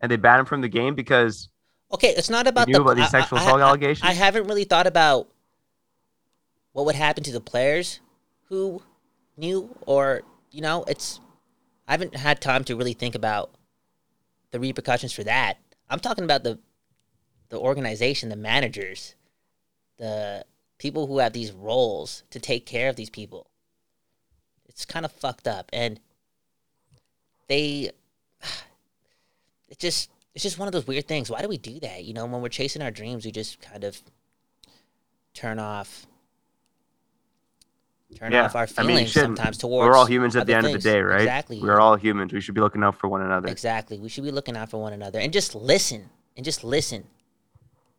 and 0.00 0.10
they 0.10 0.16
ban 0.16 0.40
him 0.40 0.46
from 0.46 0.60
the 0.60 0.68
game 0.68 0.94
because 0.94 1.48
Okay, 1.92 2.14
it's 2.16 2.30
not 2.30 2.46
about 2.46 2.66
the 2.66 2.80
about 2.80 2.96
these 2.96 3.10
sexual 3.10 3.38
assault 3.38 3.60
allegations? 3.60 4.08
I 4.08 4.14
haven't 4.14 4.46
really 4.46 4.64
thought 4.64 4.86
about 4.86 5.28
what 6.72 6.86
would 6.86 6.94
happen 6.94 7.22
to 7.24 7.32
the 7.32 7.40
players 7.40 8.00
who 8.48 8.82
knew, 9.36 9.76
or 9.86 10.22
you 10.50 10.62
know, 10.62 10.84
it's. 10.88 11.20
I 11.86 11.92
haven't 11.92 12.16
had 12.16 12.40
time 12.40 12.64
to 12.64 12.76
really 12.76 12.94
think 12.94 13.14
about 13.14 13.50
the 14.52 14.60
repercussions 14.60 15.12
for 15.12 15.24
that. 15.24 15.58
I'm 15.90 16.00
talking 16.00 16.24
about 16.24 16.44
the, 16.44 16.58
the 17.48 17.58
organization, 17.58 18.28
the 18.28 18.36
managers, 18.36 19.14
the 19.98 20.44
people 20.78 21.06
who 21.06 21.18
have 21.18 21.32
these 21.32 21.52
roles 21.52 22.24
to 22.30 22.40
take 22.40 22.66
care 22.66 22.88
of 22.88 22.96
these 22.96 23.10
people. 23.10 23.46
It's 24.66 24.84
kind 24.84 25.04
of 25.04 25.12
fucked 25.12 25.46
up, 25.46 25.70
and 25.72 26.00
they 27.48 27.90
it 29.68 29.78
just 29.78 30.10
it's 30.34 30.42
just 30.42 30.58
one 30.58 30.68
of 30.68 30.72
those 30.72 30.86
weird 30.86 31.06
things. 31.06 31.30
Why 31.30 31.42
do 31.42 31.48
we 31.48 31.58
do 31.58 31.78
that? 31.80 32.04
You 32.04 32.14
know, 32.14 32.26
when 32.26 32.40
we're 32.42 32.48
chasing 32.48 32.82
our 32.82 32.90
dreams, 32.90 33.24
we 33.24 33.32
just 33.32 33.60
kind 33.60 33.84
of 33.84 34.00
turn 35.34 35.58
off 35.58 36.06
turn 38.14 38.32
Yeah, 38.32 38.44
off 38.44 38.56
our 38.56 38.68
I 38.76 38.82
mean, 38.82 38.96
feelings 38.96 39.12
sometimes 39.12 39.58
towards 39.58 39.88
we're 39.88 39.96
all 39.96 40.06
humans 40.06 40.36
at 40.36 40.46
the 40.46 40.54
end 40.54 40.66
of 40.66 40.72
the 40.72 40.78
day, 40.78 41.00
right? 41.00 41.20
Exactly. 41.20 41.60
We're 41.60 41.80
all 41.80 41.96
humans. 41.96 42.32
We 42.32 42.40
should 42.40 42.54
be 42.54 42.60
looking 42.60 42.82
out 42.82 42.98
for 42.98 43.08
one 43.08 43.22
another. 43.22 43.48
Exactly. 43.48 43.98
We 43.98 44.08
should 44.08 44.24
be 44.24 44.30
looking 44.30 44.56
out 44.56 44.70
for 44.70 44.80
one 44.80 44.92
another 44.92 45.18
and 45.18 45.32
just 45.32 45.54
listen 45.54 46.10
and 46.36 46.44
just 46.44 46.64
listen 46.64 47.04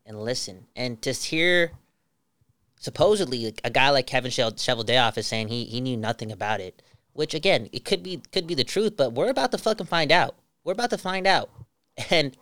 and 0.06 0.22
listen 0.22 0.66
and 0.76 1.02
just 1.02 1.26
hear. 1.26 1.72
Supposedly, 2.84 3.54
a 3.64 3.70
guy 3.70 3.92
like 3.92 4.08
Kevin 4.08 4.30
Cheveldayoff 4.30 5.18
is 5.18 5.26
saying 5.26 5.48
he 5.48 5.64
he 5.64 5.80
knew 5.80 5.96
nothing 5.96 6.34
about 6.34 6.60
it, 6.60 6.82
which 7.14 7.34
again, 7.34 7.70
it 7.72 7.86
could 7.86 8.04
be 8.04 8.22
could 8.34 8.46
be 8.46 8.56
the 8.56 8.66
truth, 8.66 8.98
but 8.98 9.14
we're 9.14 9.30
about 9.30 9.54
to 9.54 9.58
fucking 9.58 9.86
find 9.86 10.12
out. 10.12 10.36
We're 10.66 10.74
about 10.74 10.90
to 10.90 10.98
find 10.98 11.26
out, 11.26 11.50
and 12.10 12.36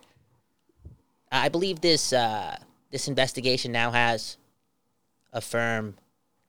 I 1.30 1.48
believe 1.48 1.80
this 1.80 2.12
uh, 2.12 2.56
this 2.90 3.06
investigation 3.06 3.70
now 3.70 3.92
has 3.92 4.36
a 5.32 5.40
firm 5.40 5.94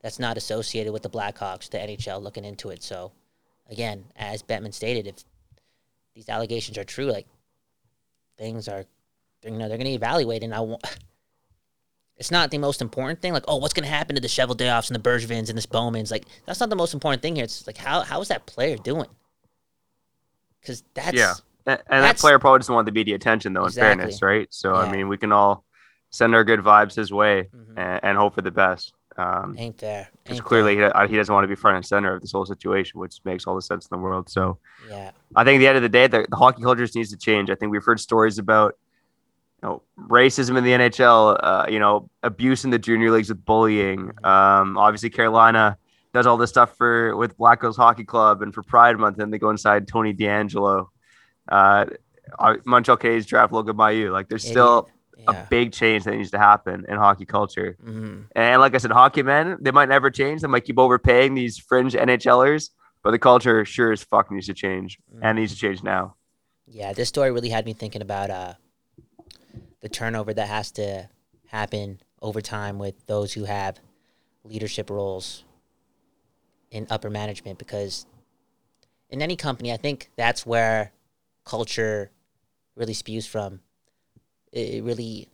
that's 0.02 0.18
not 0.18 0.38
associated 0.38 0.92
with 0.92 1.04
the 1.04 1.10
Blackhawks, 1.12 1.70
the 1.70 1.78
NHL, 1.78 2.20
looking 2.20 2.46
into 2.46 2.72
it. 2.72 2.82
So, 2.82 3.12
again, 3.70 4.06
as 4.16 4.42
Bettman 4.42 4.74
stated, 4.74 5.06
if 5.06 5.24
these 6.16 6.30
allegations 6.30 6.80
are 6.80 6.84
true, 6.84 7.12
like 7.12 7.28
things 8.40 8.68
are, 8.68 8.86
you 9.44 9.52
know, 9.52 9.70
they're 9.70 9.78
going 9.78 9.86
to 9.86 9.92
evaluate. 9.92 10.42
And 10.42 10.52
I 10.52 10.62
want, 10.62 10.84
it's 12.18 12.32
not 12.32 12.52
the 12.52 12.58
most 12.58 12.82
important 12.82 13.22
thing. 13.22 13.34
Like, 13.34 13.44
oh, 13.48 13.58
what's 13.58 13.74
going 13.74 13.84
to 13.86 13.90
happen 13.90 14.16
to 14.16 14.22
the 14.22 14.28
Cheveldayoffs 14.28 14.90
and 14.90 14.96
the 14.96 15.00
Bergevins 15.10 15.50
and 15.50 15.58
this 15.58 15.66
Bowman's? 15.66 16.12
Like, 16.12 16.26
that's 16.46 16.60
not 16.60 16.70
the 16.70 16.76
most 16.76 16.94
important 16.94 17.22
thing 17.22 17.36
here. 17.36 17.44
It's 17.44 17.66
like, 17.68 17.78
how 17.78 18.02
how 18.02 18.22
is 18.22 18.28
that 18.28 18.46
player 18.46 18.78
doing? 18.78 19.08
Because 20.62 20.84
that's 20.94 21.16
Yeah. 21.18 21.34
And, 21.66 21.82
and 21.90 22.04
that 22.04 22.18
player 22.18 22.40
probably 22.40 22.60
doesn't 22.60 22.74
want 22.76 22.86
the 22.86 22.92
media 22.92 23.16
attention, 23.16 23.54
though. 23.54 23.66
In 23.66 23.72
fairness, 23.72 24.22
right? 24.22 24.48
So 24.52 24.74
Yeah. 24.74 24.80
I 24.82 24.92
mean, 24.92 25.08
we 25.08 25.18
can 25.18 25.32
all 25.32 25.64
send 26.10 26.36
our 26.36 26.44
good 26.44 26.60
vibes 26.60 26.96
his 26.96 27.12
way 27.12 27.50
Mhm. 27.56 27.74
and, 27.78 28.00
and 28.04 28.18
hope 28.18 28.36
for 28.36 28.42
the 28.42 28.52
best. 28.52 28.94
Um, 29.16 29.56
ain't 29.60 29.80
fair. 29.80 30.10
because 30.24 30.42
clearly 30.42 30.76
he, 30.76 30.84
uh, 30.84 31.08
he 31.08 31.16
doesn't 31.16 31.32
want 31.34 31.44
to 31.44 31.48
be 31.48 31.54
front 31.56 31.78
and 31.78 31.86
center 31.86 32.16
of 32.16 32.22
this 32.22 32.32
whole 32.32 32.48
situation, 32.48 33.00
which 33.00 33.20
makes 33.24 33.46
all 33.46 33.56
the 33.56 33.62
sense 33.62 33.86
in 33.86 33.96
the 33.96 34.02
world. 34.02 34.28
So. 34.30 34.58
Yeah. 34.90 35.12
I 35.36 35.44
think 35.44 35.58
at 35.58 35.60
the 35.60 35.68
end 35.68 35.78
of 35.78 35.84
the 35.84 35.90
day, 35.90 36.08
the, 36.08 36.26
the 36.30 36.36
hockey 36.36 36.64
culture 36.64 36.88
needs 36.96 37.12
to 37.12 37.18
change. 37.18 37.50
I 37.52 37.56
think 37.56 37.72
we've 37.72 37.84
heard 37.84 38.00
stories 38.00 38.40
about 38.40 38.76
you 39.64 39.70
know 39.70 39.82
racism 40.10 40.58
in 40.58 40.64
the 40.64 40.72
NHL, 40.72 41.40
uh, 41.42 41.66
you 41.70 41.80
know 41.80 42.10
abuse 42.22 42.66
in 42.66 42.70
the 42.70 42.80
junior 42.80 43.12
leagues 43.12 43.30
with 43.30 43.44
bullying. 43.46 44.12
Um, 44.24 44.78
obviously, 44.78 45.10
Carolina 45.10 45.78
does 46.14 46.28
all 46.28 46.38
this 46.38 46.50
stuff 46.50 46.76
for 46.76 47.16
with 47.16 47.38
Black 47.38 47.62
Girls 47.62 47.78
Hockey 47.78 48.04
Club 48.04 48.42
and 48.42 48.54
for 48.54 48.62
Pride 48.64 48.98
Month, 48.98 49.20
and 49.20 49.32
they 49.32 49.40
go 49.40 49.50
inside 49.50 49.88
Tony 49.88 50.14
DeAngelo. 50.14 50.88
Uh, 51.48 51.86
uh, 52.40 52.56
Montreal 52.66 52.98
Canadiens 52.98 53.26
draft 53.26 53.54
Logan 53.54 53.76
Mailloux. 53.76 54.12
Like 54.12 54.30
there's 54.30 54.46
still 54.46 54.90
yeah. 55.18 55.32
a 55.32 55.48
big 55.50 55.72
change 55.72 56.04
that 56.04 56.16
needs 56.16 56.32
to 56.32 56.40
happen 56.40 56.86
in 56.88 56.98
hockey 56.98 57.26
culture. 57.26 57.78
Mhm. 57.84 58.26
And 58.36 58.62
like 58.62 58.76
I 58.76 58.78
said, 58.78 58.92
hockey 58.92 59.24
men, 59.24 59.58
they 59.62 59.72
might 59.72 59.90
never 59.90 60.10
change. 60.10 60.42
They 60.42 60.48
might 60.48 60.66
keep 60.66 60.80
overpaying 60.80 61.36
these 61.36 61.58
fringe 61.58 61.94
NHLers, 61.94 62.70
but 63.02 63.12
the 63.12 63.20
culture 63.20 63.64
sure 63.66 63.92
as 63.92 64.04
fuck 64.04 64.32
needs 64.32 64.48
to 64.48 64.54
change 64.54 65.00
and 65.22 65.38
needs 65.38 65.54
to 65.54 65.58
change 65.58 65.84
now. 65.84 66.16
Yeah, 66.66 66.94
this 66.94 67.10
story 67.10 67.32
really 67.32 67.50
had 67.50 67.66
me 67.66 67.74
thinking 67.74 68.02
about 68.02 68.30
uh, 68.30 68.54
the 69.84 69.90
turnover 69.90 70.34
that 70.34 70.48
has 70.48 70.72
to 70.72 71.10
happen 71.48 72.00
over 72.22 72.40
time 72.40 72.80
with 72.80 73.06
those 73.06 73.34
who 73.34 73.44
have 73.44 73.80
leadership 74.46 74.90
roles 74.90 75.44
in 76.72 76.88
upper 76.90 77.10
management 77.10 77.60
because 77.60 78.06
in 79.10 79.22
any 79.22 79.36
company, 79.36 79.72
I 79.74 79.78
think 79.78 80.10
that's 80.16 80.46
where 80.46 80.94
culture 81.46 82.10
really 82.76 82.94
spews 82.94 83.28
from. 83.28 83.60
It, 84.54 84.84
really, 84.84 85.28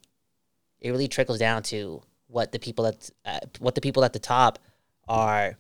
it 0.82 0.90
really 0.90 1.08
trickles 1.08 1.38
down 1.38 1.62
to 1.64 2.02
what 2.28 2.52
the 2.52 2.60
people 2.60 2.88
at 2.88 3.10
uh, 3.26 3.40
what 3.60 3.76
the 3.76 3.82
people 3.82 4.04
at 4.04 4.14
the 4.14 4.20
top 4.20 4.60
are 5.08 5.58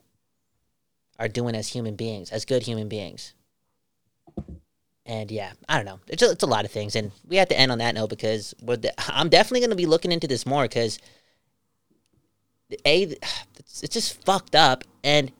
are 1.19 1.28
doing 1.28 1.56
as 1.56 1.67
human 1.67 1.95
beings, 1.95 2.32
as 2.32 2.43
good 2.43 2.63
human 2.63 2.89
beings. 2.89 3.34
And 5.10 5.32
yeah, 5.32 5.54
I 5.67 5.76
don't 5.76 5.86
know. 5.86 6.00
It's 6.08 6.22
a, 6.22 6.30
it's 6.30 6.43
a 6.43 6.48
lot 6.48 6.65
of 6.65 6.72
things, 6.72 6.95
and 6.95 7.12
we 7.28 7.38
have 7.38 7.48
to 7.50 7.60
end 7.60 7.72
on 7.72 7.80
that 7.80 7.95
note 7.95 8.12
because 8.12 8.54
we're 8.62 8.78
I'm 9.08 9.28
definitely 9.30 9.62
going 9.62 9.72
to 9.72 9.76
be 9.76 9.88
looking 9.88 10.12
into 10.12 10.28
this 10.28 10.45
more 10.45 10.65
because 10.65 11.00
a 12.86 13.02
it's, 13.58 13.82
it's 13.84 13.93
just 13.93 14.24
fucked 14.24 14.54
up, 14.56 14.84
and 15.04 15.32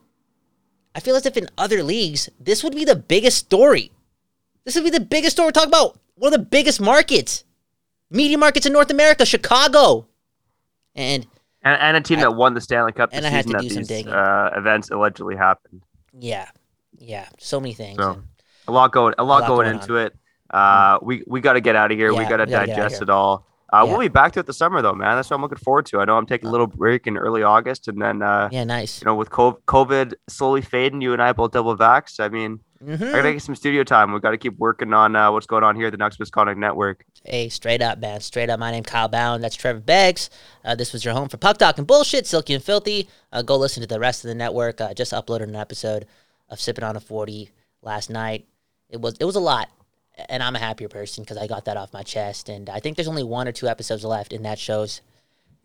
I 0.96 1.00
feel 1.00 1.16
as 1.16 1.28
if 1.28 1.38
in 1.38 1.48
other 1.58 1.84
leagues 1.84 2.30
this 2.40 2.64
would 2.64 2.74
be 2.74 2.84
the 2.84 2.96
biggest 2.96 3.38
story. 3.38 3.92
This 4.66 4.74
would 4.74 4.84
be 4.84 4.90
the 4.90 5.00
biggest 5.00 5.36
story. 5.36 5.48
We're 5.50 5.52
talking 5.52 5.70
about 5.70 6.00
one 6.16 6.34
of 6.34 6.40
the 6.40 6.46
biggest 6.46 6.82
markets, 6.82 7.44
media 8.10 8.38
markets 8.40 8.66
in 8.66 8.74
North 8.74 8.90
America, 8.90 9.24
Chicago, 9.26 10.08
and 10.96 11.28
And, 11.64 11.80
and 11.80 11.98
a 11.98 12.02
team 12.02 12.18
I- 12.18 12.22
that 12.22 12.32
won 12.36 12.56
the 12.56 12.62
Stanley 12.62 12.92
Cup 12.92 13.12
and 13.14 13.24
I 13.26 13.30
had 13.30 13.46
season 13.46 13.60
to 13.62 13.68
do 13.68 13.70
some 13.74 13.82
these 13.84 13.88
digging. 13.88 14.14
uh, 14.14 14.50
events 14.56 14.90
allegedly 14.90 15.36
happened. 15.36 15.84
yeah, 16.18 16.50
yeah, 16.98 17.28
so 17.38 17.60
many 17.60 17.74
things. 17.76 17.98
So 18.00 18.14
and- 18.14 18.24
a 18.70 18.72
lot 18.72 18.92
going, 18.92 19.14
a 19.18 19.24
lot, 19.24 19.42
lot 19.42 19.48
going, 19.48 19.66
going 19.66 19.76
on. 19.76 19.82
into 19.82 19.96
it. 19.96 20.16
Uh, 20.50 21.00
we 21.02 21.24
we 21.28 21.42
got 21.42 21.54
to 21.54 21.62
get 21.62 21.76
out 21.76 21.92
of 21.92 21.98
here. 21.98 22.14
we 22.14 22.24
Yeah, 22.24 22.30
got 22.30 22.38
to 22.38 22.46
we 22.46 22.52
digest 22.52 23.02
it 23.02 23.10
all. 23.10 23.46
Uh, 23.72 23.84
Yeah. 23.86 23.92
We'll 23.92 24.00
be 24.00 24.08
back 24.08 24.32
to 24.34 24.40
it 24.40 24.48
the 24.48 24.54
summer 24.54 24.82
though, 24.82 24.94
man. 24.96 25.16
That's 25.16 25.30
what 25.30 25.36
I'm 25.36 25.42
looking 25.42 25.60
forward 25.60 25.86
to. 25.88 26.00
I 26.00 26.06
know 26.06 26.18
I'm 26.18 26.26
taking 26.26 26.50
a 26.50 26.52
little 26.52 26.68
break 26.68 27.06
in 27.06 27.18
early 27.18 27.44
August, 27.44 27.88
and 27.88 28.02
then 28.02 28.22
uh, 28.22 28.50
yeah, 28.52 28.64
nice. 28.64 29.02
you 29.02 29.06
know 29.06 29.16
with 29.16 29.30
COVID 29.30 30.14
slowly 30.28 30.62
fading, 30.62 31.02
you 31.02 31.14
and 31.14 31.22
I 31.22 31.34
both 31.34 31.52
double 31.52 31.78
vax. 31.78 32.20
I 32.20 32.30
mean, 32.30 32.62
hmm 32.84 32.96
I 32.96 33.12
gotta 33.12 33.34
get 33.34 33.44
some 33.44 33.56
studio 33.56 33.84
time. 33.84 34.12
We've 34.12 34.22
got 34.24 34.32
to 34.32 34.38
keep 34.38 34.58
working 34.58 34.92
on 34.94 35.16
uh, 35.16 35.32
what's 35.32 35.46
going 35.46 35.64
on 35.64 35.76
here 35.76 35.88
at 35.88 35.92
the 35.92 35.98
Nucks 35.98 36.20
Misconduct 36.20 36.58
Network. 36.58 37.06
Hey, 37.24 37.50
straight 37.50 37.84
up, 37.84 38.00
man. 38.00 38.22
Straight 38.22 38.50
up. 38.50 38.60
My 38.60 38.72
name 38.72 38.84
Kyle 38.84 39.08
Bound. 39.08 39.44
That's 39.44 39.56
Trevor 39.56 39.82
Beggs. 39.82 40.32
Uh, 40.66 40.74
this 40.74 40.92
was 40.92 41.06
your 41.06 41.14
home 41.14 41.30
for 41.30 41.38
Puck 41.38 41.58
Talk 41.60 41.78
and 41.78 41.86
Bullshit, 41.86 42.26
Silky 42.26 42.56
and 42.56 42.64
Filthy. 42.64 43.08
Uh, 43.32 43.44
go 43.44 43.56
listen 43.56 43.82
to 43.82 43.88
the 43.88 44.00
rest 44.00 44.24
of 44.24 44.30
the 44.30 44.36
network. 44.36 44.82
Uh, 44.82 44.96
just 44.96 45.14
uploaded 45.14 45.44
an 45.44 45.56
episode 45.56 46.08
of 46.50 46.60
Sipping 46.60 46.84
on 46.84 46.96
a 46.96 47.00
40 47.00 47.52
last 47.84 48.10
night. 48.10 48.48
It 48.90 49.02
was 49.02 49.16
it 49.20 49.26
was 49.26 49.36
a 49.36 49.40
lot, 49.40 49.70
and 50.30 50.42
I'm 50.42 50.56
a 50.56 50.60
happier 50.60 50.88
person 50.90 51.24
because 51.24 51.38
I 51.38 51.48
got 51.48 51.66
that 51.66 51.78
off 51.78 51.94
my 51.94 52.04
chest. 52.04 52.50
And 52.50 52.70
I 52.70 52.80
think 52.80 52.96
there's 52.96 53.08
only 53.08 53.24
one 53.24 53.48
or 53.48 53.52
two 53.52 53.68
episodes 53.68 54.04
left, 54.04 54.34
and 54.34 54.46
that 54.46 54.60
shows 54.60 55.02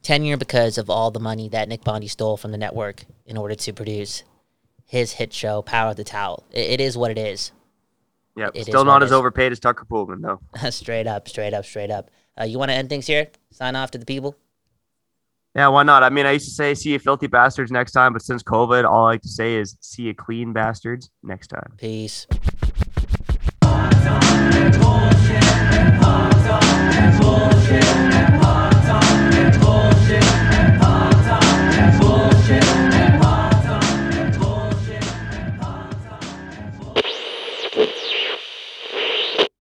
tenure 0.03 0.37
because 0.37 0.79
of 0.79 0.91
all 0.91 1.11
the 1.11 1.21
money 1.21 1.49
that 1.49 1.69
Nick 1.69 1.83
Bondi 1.83 2.09
stole 2.09 2.37
from 2.37 2.53
the 2.53 2.59
network 2.59 3.05
in 3.27 3.37
order 3.37 3.55
to 3.55 3.73
produce 3.73 4.23
his 4.87 5.13
hit 5.13 5.33
show, 5.33 5.63
Power 5.63 5.91
of 5.91 5.97
the 5.97 6.05
Towel. 6.05 6.45
It, 6.53 6.73
it 6.73 6.81
is 6.81 6.97
what 6.97 7.11
it 7.11 7.19
is. 7.19 7.53
Yeah, 8.37 8.49
It 8.53 8.61
is 8.61 8.67
still 8.67 8.85
not 8.85 9.03
as 9.03 9.13
overpaid 9.13 9.53
as 9.53 9.61
Tucker 9.61 9.85
Poolman 9.85 10.21
though. 10.21 10.41
straight 10.71 11.07
up, 11.07 11.29
straight 11.29 11.55
up, 11.55 11.65
straight 11.65 11.91
up. 11.91 12.11
Uh, 12.39 12.45
you 12.45 12.59
want 12.59 12.71
to 12.71 12.75
end 12.75 12.89
things 12.89 13.07
here? 13.07 13.29
Sign 13.51 13.77
off 13.77 13.93
to 13.93 13.99
the 13.99 14.07
people. 14.07 14.37
Yeah, 15.55 15.69
why 15.69 15.85
not? 15.85 16.03
I 16.03 16.11
mean, 16.11 16.27
I 16.27 16.33
used 16.33 16.47
to 16.47 16.51
say 16.51 16.75
see 16.75 16.91
you 16.91 16.99
filthy 16.99 17.29
bastards 17.29 17.71
next 17.71 17.93
time, 17.93 18.13
but 18.13 18.23
since 18.23 18.43
COVID, 18.43 18.85
all 18.85 19.07
I 19.07 19.13
like 19.13 19.23
to 19.23 19.29
say 19.29 19.55
is 19.55 19.77
see 19.81 20.03
you 20.03 20.15
clean 20.15 20.53
bastards 20.53 21.11
next 21.23 21.47
time. 21.47 21.75
Peace. 21.77 22.27